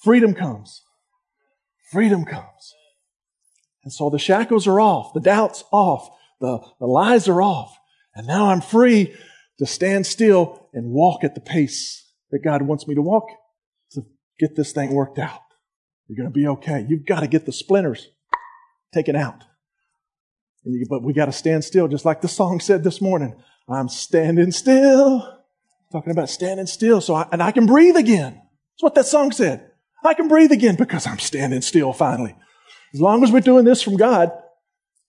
freedom 0.02 0.34
comes. 0.34 0.82
Freedom 1.90 2.26
comes. 2.26 2.73
And 3.84 3.92
so 3.92 4.10
the 4.10 4.18
shackles 4.18 4.66
are 4.66 4.80
off, 4.80 5.12
the 5.12 5.20
doubts 5.20 5.62
off, 5.70 6.08
the, 6.40 6.58
the 6.80 6.86
lies 6.86 7.28
are 7.28 7.42
off. 7.42 7.78
And 8.14 8.26
now 8.26 8.46
I'm 8.46 8.60
free 8.60 9.14
to 9.58 9.66
stand 9.66 10.06
still 10.06 10.68
and 10.72 10.90
walk 10.90 11.22
at 11.22 11.34
the 11.34 11.40
pace 11.40 12.10
that 12.30 12.42
God 12.42 12.62
wants 12.62 12.88
me 12.88 12.94
to 12.94 13.02
walk 13.02 13.26
to 13.92 14.04
get 14.38 14.56
this 14.56 14.72
thing 14.72 14.92
worked 14.92 15.18
out. 15.18 15.40
You're 16.08 16.16
going 16.16 16.32
to 16.32 16.38
be 16.38 16.46
okay. 16.46 16.84
You've 16.88 17.06
got 17.06 17.20
to 17.20 17.26
get 17.26 17.46
the 17.46 17.52
splinters 17.52 18.08
taken 18.92 19.16
out. 19.16 19.44
You, 20.64 20.86
but 20.88 21.02
we 21.02 21.12
got 21.12 21.26
to 21.26 21.32
stand 21.32 21.64
still, 21.64 21.88
just 21.88 22.04
like 22.04 22.22
the 22.22 22.28
song 22.28 22.60
said 22.60 22.84
this 22.84 23.00
morning. 23.00 23.36
I'm 23.68 23.88
standing 23.88 24.50
still. 24.50 25.40
Talking 25.92 26.10
about 26.12 26.28
standing 26.28 26.66
still, 26.66 27.00
so 27.00 27.14
I, 27.14 27.28
and 27.30 27.40
I 27.42 27.52
can 27.52 27.66
breathe 27.66 27.96
again. 27.96 28.32
That's 28.32 28.82
what 28.82 28.94
that 28.96 29.06
song 29.06 29.30
said. 29.30 29.70
I 30.04 30.14
can 30.14 30.28
breathe 30.28 30.50
again 30.50 30.74
because 30.74 31.06
I'm 31.06 31.20
standing 31.20 31.60
still 31.60 31.92
finally. 31.92 32.34
As 32.94 33.00
long 33.00 33.24
as 33.24 33.32
we're 33.32 33.40
doing 33.40 33.64
this 33.64 33.82
from 33.82 33.96
God, 33.96 34.30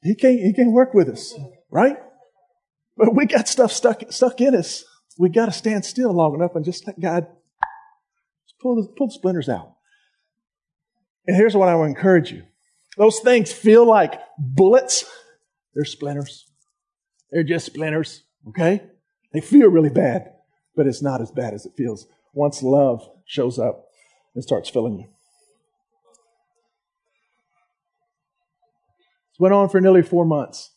He 0.01 0.15
can't, 0.15 0.39
He 0.39 0.53
can't 0.53 0.71
work 0.71 0.93
with 0.93 1.07
us, 1.07 1.35
right? 1.69 1.97
But 2.97 3.15
we 3.15 3.25
got 3.25 3.47
stuff 3.47 3.71
stuck, 3.71 4.03
stuck 4.09 4.41
in 4.41 4.55
us. 4.55 4.83
We 5.17 5.29
got 5.29 5.45
to 5.45 5.51
stand 5.51 5.85
still 5.85 6.11
long 6.11 6.33
enough 6.35 6.55
and 6.55 6.65
just 6.65 6.85
let 6.87 6.99
God 6.99 7.27
pull 8.61 8.75
the, 8.75 8.87
pull 8.97 9.07
the 9.07 9.13
splinters 9.13 9.49
out. 9.49 9.75
And 11.27 11.35
here's 11.35 11.55
what 11.55 11.69
I 11.69 11.73
to 11.73 11.83
encourage 11.83 12.31
you. 12.31 12.43
Those 12.97 13.19
things 13.19 13.51
feel 13.51 13.85
like 13.85 14.19
bullets. 14.37 15.05
They're 15.73 15.85
splinters. 15.85 16.45
They're 17.31 17.43
just 17.43 17.65
splinters, 17.65 18.23
okay? 18.49 18.81
They 19.33 19.41
feel 19.41 19.67
really 19.67 19.89
bad, 19.89 20.31
but 20.75 20.87
it's 20.87 21.01
not 21.01 21.21
as 21.21 21.31
bad 21.31 21.53
as 21.53 21.65
it 21.65 21.73
feels 21.77 22.07
once 22.33 22.63
love 22.63 23.07
shows 23.25 23.59
up 23.59 23.85
and 24.33 24.43
starts 24.43 24.69
filling 24.69 24.99
you. 24.99 25.07
It 29.35 29.41
went 29.41 29.53
on 29.53 29.67
for 29.67 29.81
nearly 29.81 30.01
four 30.01 30.23
months. 30.23 30.71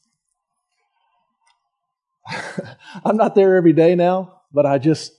I'm 3.05 3.17
not 3.17 3.37
there 3.37 3.55
every 3.57 3.73
day 3.73 3.95
now, 3.95 4.43
but 4.53 4.67
I 4.67 4.79
just, 4.79 5.13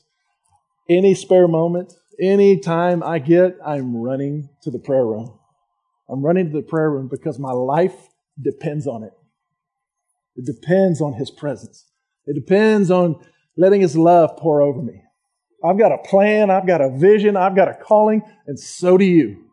any 0.90 1.16
spare 1.16 1.48
moment, 1.48 1.94
any 2.22 2.60
time 2.60 3.02
I 3.02 3.20
get, 3.20 3.58
I'm 3.66 3.96
running 3.96 4.50
to 4.64 4.72
the 4.72 4.80
prayer 4.80 5.06
room. 5.06 5.40
I'm 6.10 6.22
running 6.22 6.52
to 6.52 6.58
the 6.58 6.64
prayer 6.64 6.92
room 6.92 7.08
because 7.08 7.40
my 7.40 7.52
life 7.52 7.96
depends 8.42 8.88
on 8.88 9.04
it. 9.04 9.14
It 10.36 10.46
depends 10.46 11.00
on 11.00 11.14
His 11.14 11.32
presence. 11.32 11.86
It 12.26 12.34
depends 12.34 12.92
on 12.92 13.24
letting 13.56 13.80
His 13.80 13.96
love 13.96 14.36
pour 14.36 14.62
over 14.62 14.82
me. 14.82 15.02
I've 15.64 15.78
got 15.78 15.94
a 15.94 15.98
plan, 15.98 16.50
I've 16.50 16.68
got 16.68 16.82
a 16.82 16.90
vision, 16.90 17.38
I've 17.38 17.56
got 17.56 17.70
a 17.70 17.74
calling, 17.74 18.22
and 18.48 18.60
so 18.60 18.98
do 18.98 19.06
you. 19.06 19.49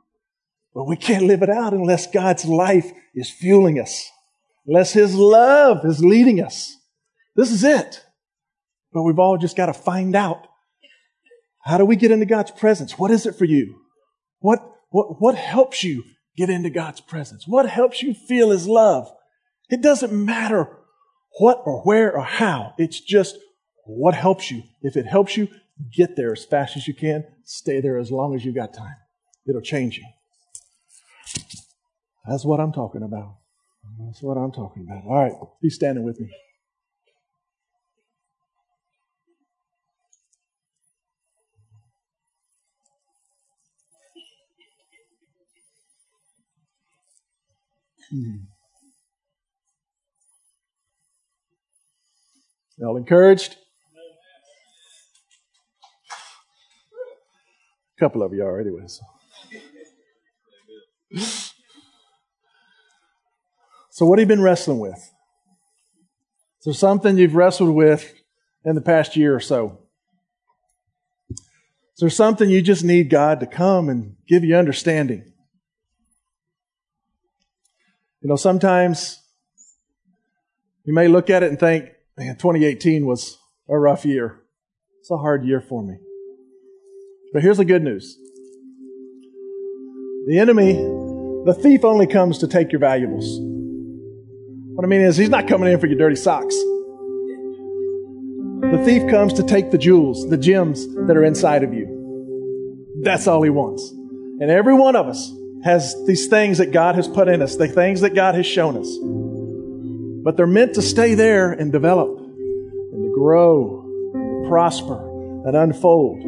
But 0.77 0.87
we 0.87 0.97
can't 0.97 1.25
live 1.25 1.43
it 1.43 1.49
out 1.49 1.73
unless 1.73 2.07
God's 2.07 2.45
life 2.45 2.93
is 3.15 3.31
fueling 3.31 3.81
us, 3.81 4.11
unless 4.67 4.93
His 4.93 5.15
love 5.15 5.87
is 5.87 6.05
leading 6.05 6.39
us. 6.39 6.77
This 7.35 7.51
is 7.51 7.65
it. 7.65 8.05
But 8.93 9.03
we've 9.03 9.19
all 9.19 9.39
just 9.39 9.57
got 9.57 9.67
to 9.67 9.73
find 9.73 10.15
out 10.15 10.47
how 11.65 11.79
do 11.79 11.87
we 11.87 11.97
get 11.97 12.11
into 12.11 12.27
God's 12.27 12.51
presence? 12.51 12.99
What 12.99 13.11
is 13.11 13.25
it 13.25 13.37
for 13.37 13.47
you? 13.47 13.75
What, 14.41 14.71
what, 14.91 15.19
what 15.19 15.35
helps 15.35 15.83
you 15.83 16.05
get 16.37 16.51
into 16.51 16.69
God's 16.69 17.01
presence? 17.01 17.49
What 17.49 17.67
helps 17.67 18.03
you 18.03 18.13
feel 18.13 18.51
His 18.51 18.69
love? 18.69 19.11
It 19.71 19.81
doesn't 19.81 20.13
matter 20.13 20.69
what 21.39 21.63
or 21.65 21.81
where 21.85 22.15
or 22.15 22.23
how. 22.23 22.75
It's 22.77 23.01
just 23.01 23.39
what 23.87 24.13
helps 24.13 24.51
you. 24.51 24.63
If 24.83 24.99
it 24.99 25.07
helps 25.07 25.39
you, 25.39 25.49
get 25.97 26.17
there 26.17 26.33
as 26.33 26.45
fast 26.45 26.77
as 26.77 26.87
you 26.87 26.93
can. 26.93 27.25
Stay 27.45 27.81
there 27.81 27.97
as 27.97 28.11
long 28.11 28.35
as 28.35 28.45
you've 28.45 28.55
got 28.55 28.75
time. 28.75 28.97
It'll 29.49 29.63
change 29.63 29.97
you. 29.97 30.05
That's 32.29 32.45
what 32.45 32.61
I'm 32.61 32.73
talking 32.73 33.03
about. 33.03 33.37
That's 34.01 34.23
what 34.23 34.37
I'm 34.37 34.53
talking 34.53 34.87
about. 34.89 35.05
All 35.07 35.23
right, 35.23 35.33
be 35.63 35.71
standing 35.71 36.05
with 36.05 36.21
me. 36.21 36.31
Hmm. 48.11 48.37
Y'all 52.79 52.97
encouraged? 52.97 53.57
A 57.97 58.01
couple 58.01 58.23
of 58.23 58.33
are, 58.33 58.61
anyways. 58.61 59.01
So, 61.13 61.53
what 64.05 64.19
have 64.19 64.29
you 64.29 64.35
been 64.35 64.43
wrestling 64.43 64.79
with? 64.79 64.99
Is 64.99 66.65
there 66.65 66.75
something 66.75 67.17
you've 67.17 67.35
wrestled 67.35 67.75
with 67.75 68.13
in 68.65 68.75
the 68.75 68.83
past 68.83 69.17
year 69.17 69.35
or 69.35 69.41
so? 69.41 69.79
Is 71.31 72.01
there 72.01 72.11
something 72.11 72.51
you 72.51 72.61
just 72.61 72.85
need 72.85 73.09
God 73.09 73.41
to 73.41 73.47
come 73.47 73.89
and 73.89 74.17
give 74.29 74.45
you 74.45 74.55
understanding? 74.55 75.33
You 78.21 78.29
know, 78.29 78.37
sometimes 78.37 79.23
you 80.85 80.93
may 80.93 81.09
look 81.09 81.31
at 81.31 81.43
it 81.43 81.49
and 81.49 81.59
think, 81.59 81.89
man, 82.19 82.37
2018 82.37 83.07
was 83.07 83.39
a 83.69 83.79
rough 83.79 84.05
year. 84.05 84.43
It's 85.01 85.11
a 85.11 85.17
hard 85.17 85.47
year 85.47 85.61
for 85.61 85.83
me. 85.83 85.97
But 87.33 87.43
here's 87.43 87.57
the 87.57 87.65
good 87.65 87.83
news 87.83 88.19
the 90.27 90.39
enemy, 90.41 90.75
the 91.45 91.55
thief 91.55 91.85
only 91.85 92.07
comes 92.07 92.39
to 92.39 92.49
take 92.49 92.73
your 92.73 92.81
valuables. 92.81 93.39
What 94.75 94.85
I 94.85 94.89
mean 94.89 95.03
is, 95.03 95.17
he's 95.17 95.31
not 95.31 95.47
coming 95.47 95.73
in 95.73 95.79
for 95.79 95.87
your 95.87 95.97
dirty 95.97 96.17
socks. 96.17 96.55
The 98.61 98.83
thief 98.85 99.09
comes 99.09 99.33
to 99.35 99.45
take 99.45 99.71
the 99.71 99.79
jewels, 99.79 100.29
the 100.29 100.37
gems 100.37 100.87
that 101.07 101.17
are 101.17 101.25
inside 101.25 101.63
of 101.63 101.73
you. 101.73 101.87
That's 103.03 103.29
all 103.29 103.43
he 103.43 103.51
wants. 103.51 103.89
And 103.91 104.51
every 104.51 104.75
one 104.75 104.97
of 104.97 105.07
us 105.07 105.33
has 105.63 105.95
these 106.07 106.27
things 106.27 106.59
that 106.59 106.73
God 106.73 106.97
has 106.97 107.07
put 107.07 107.29
in 107.29 107.41
us, 107.41 107.57
the 107.57 107.69
things 107.69 108.01
that 108.01 108.15
God 108.15 108.35
has 108.35 108.47
shown 108.47 108.77
us. 108.77 108.99
But 110.25 110.37
they're 110.37 110.47
meant 110.47 110.75
to 110.75 110.83
stay 110.83 111.15
there 111.15 111.53
and 111.53 111.71
develop 111.71 112.19
and 112.19 113.03
to 113.03 113.13
grow, 113.15 113.83
and 114.13 114.49
prosper, 114.49 114.99
and 115.47 115.57
unfold. 115.57 116.19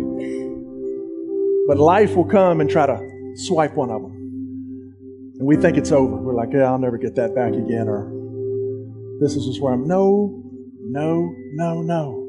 But 1.66 1.78
life 1.78 2.14
will 2.14 2.24
come 2.24 2.60
and 2.60 2.70
try 2.70 2.86
to 2.86 3.07
swipe 3.46 3.74
one 3.74 3.90
of 3.90 4.02
them. 4.02 4.12
And 5.38 5.46
we 5.46 5.56
think 5.56 5.76
it's 5.76 5.92
over. 5.92 6.16
We're 6.16 6.34
like, 6.34 6.50
yeah, 6.52 6.64
I'll 6.64 6.78
never 6.78 6.98
get 6.98 7.14
that 7.16 7.34
back 7.34 7.52
again, 7.52 7.88
or 7.88 8.10
this 9.20 9.36
is 9.36 9.46
just 9.46 9.60
where 9.60 9.72
I'm. 9.72 9.86
No, 9.86 10.42
no, 10.80 11.34
no, 11.54 11.82
no. 11.82 12.24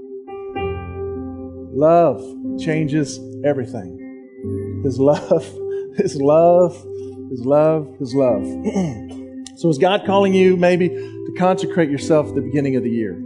Love 1.74 2.22
changes 2.60 3.20
everything. 3.44 4.82
His 4.84 5.00
love, 5.00 5.44
His 5.98 6.16
love 6.16 6.86
his 7.30 7.46
love, 7.46 7.96
His 8.00 8.14
love. 8.14 8.46
So 9.56 9.68
is 9.68 9.78
God 9.78 10.04
calling 10.06 10.34
you 10.34 10.56
maybe 10.56 10.88
to 10.88 11.34
consecrate 11.38 11.90
yourself 11.90 12.30
at 12.30 12.36
the 12.36 12.40
beginning 12.40 12.78
of 12.78 12.84
the 12.84 12.90
year? 12.90 13.22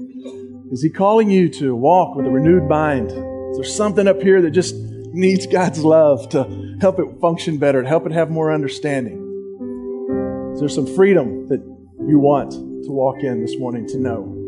Is 0.71 0.81
He 0.81 0.89
calling 0.89 1.29
you 1.29 1.47
to 1.49 1.75
walk 1.75 2.15
with 2.15 2.25
a 2.25 2.29
renewed 2.31 2.67
mind? 2.67 3.11
Is 3.11 3.57
there 3.57 3.63
something 3.63 4.07
up 4.07 4.19
here 4.19 4.41
that 4.41 4.49
just 4.49 4.73
needs 5.13 5.47
God's 5.47 5.83
love 5.83 6.29
to 6.29 6.77
help 6.81 6.99
it 6.99 7.19
function 7.21 7.57
better, 7.57 7.81
to 7.83 7.87
help 7.87 8.05
it 8.05 8.11
have 8.11 8.29
more 8.29 8.51
understanding? 8.51 9.19
Is 10.53 10.59
there 10.59 10.69
some 10.69 10.87
freedom 10.95 11.47
that 11.47 11.61
you 12.07 12.19
want 12.19 12.51
to 12.51 12.91
walk 12.91 13.23
in 13.23 13.41
this 13.41 13.57
morning 13.57 13.87
to 13.87 13.97
know? 13.97 14.39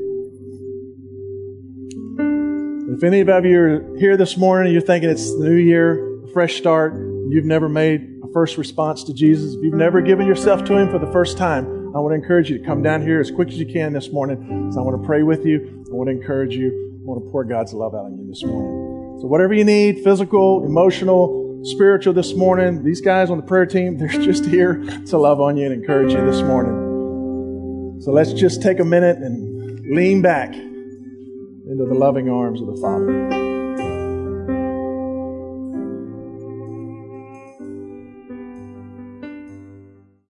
If 2.95 3.03
any 3.03 3.20
of 3.22 3.28
you 3.45 3.59
are 3.59 3.97
here 3.97 4.16
this 4.16 4.38
morning 4.38 4.72
you're 4.72 4.82
thinking 4.82 5.09
it's 5.09 5.30
the 5.38 5.45
new 5.45 5.55
year, 5.55 6.24
a 6.24 6.28
fresh 6.28 6.55
start, 6.55 6.93
you've 7.30 7.45
never 7.45 7.68
made 7.68 8.01
a 8.24 8.28
first 8.32 8.57
response 8.57 9.03
to 9.05 9.13
Jesus, 9.13 9.55
if 9.55 9.63
you've 9.63 9.74
never 9.74 10.01
given 10.01 10.28
yourself 10.28 10.63
to 10.66 10.78
Him 10.78 10.89
for 10.89 10.99
the 10.99 11.11
first 11.11 11.38
time, 11.38 11.66
I 11.95 11.99
want 11.99 12.11
to 12.11 12.16
encourage 12.16 12.49
you 12.49 12.57
to 12.59 12.63
come 12.63 12.84
down 12.84 13.01
here 13.01 13.20
as 13.20 13.32
quick 13.32 13.47
as 13.49 13.57
you 13.57 13.66
can 13.66 13.93
this 13.93 14.11
morning. 14.11 14.72
So 14.72 14.80
I 14.80 14.84
want 14.84 15.01
to 15.01 15.05
pray 15.05 15.24
with 15.24 15.45
you. 15.45 15.86
I 15.89 15.93
want 15.93 16.09
to 16.09 16.11
encourage 16.11 16.53
you. 16.53 16.99
I 17.01 17.05
want 17.05 17.24
to 17.24 17.32
pour 17.32 17.43
God's 17.43 17.74
love 17.74 17.95
out 17.95 18.05
on 18.05 18.18
you 18.18 18.28
this 18.28 18.43
morning. 18.43 18.84
So 19.22 19.28
whatever 19.28 19.53
you 19.53 19.63
need, 19.63 20.03
physical, 20.03 20.66
emotional, 20.66 21.61
spiritual 21.63 22.13
this 22.13 22.36
morning, 22.36 22.84
these 22.84 23.01
guys 23.01 23.30
on 23.30 23.38
the 23.38 23.43
prayer 23.43 23.66
team, 23.66 23.97
they're 23.99 24.07
just 24.09 24.45
here 24.45 24.84
to 25.07 25.18
love 25.18 25.39
on 25.39 25.57
you 25.57 25.66
and 25.66 25.74
encourage 25.74 26.13
you 26.13 26.24
this 26.26 26.41
morning. 26.41 28.01
So 28.01 28.11
let's 28.11 28.34
just 28.34 28.61
take 28.61 28.80
a 28.80 28.86
minute 28.86 29.18
and 29.18 29.95
lean 29.95 30.22
back 30.22 30.53
into 30.53 31.86
the 31.88 31.95
loving 31.95 32.30
arms 32.30 32.61
of 32.61 32.68
the 32.68 32.78
Father. 32.82 33.44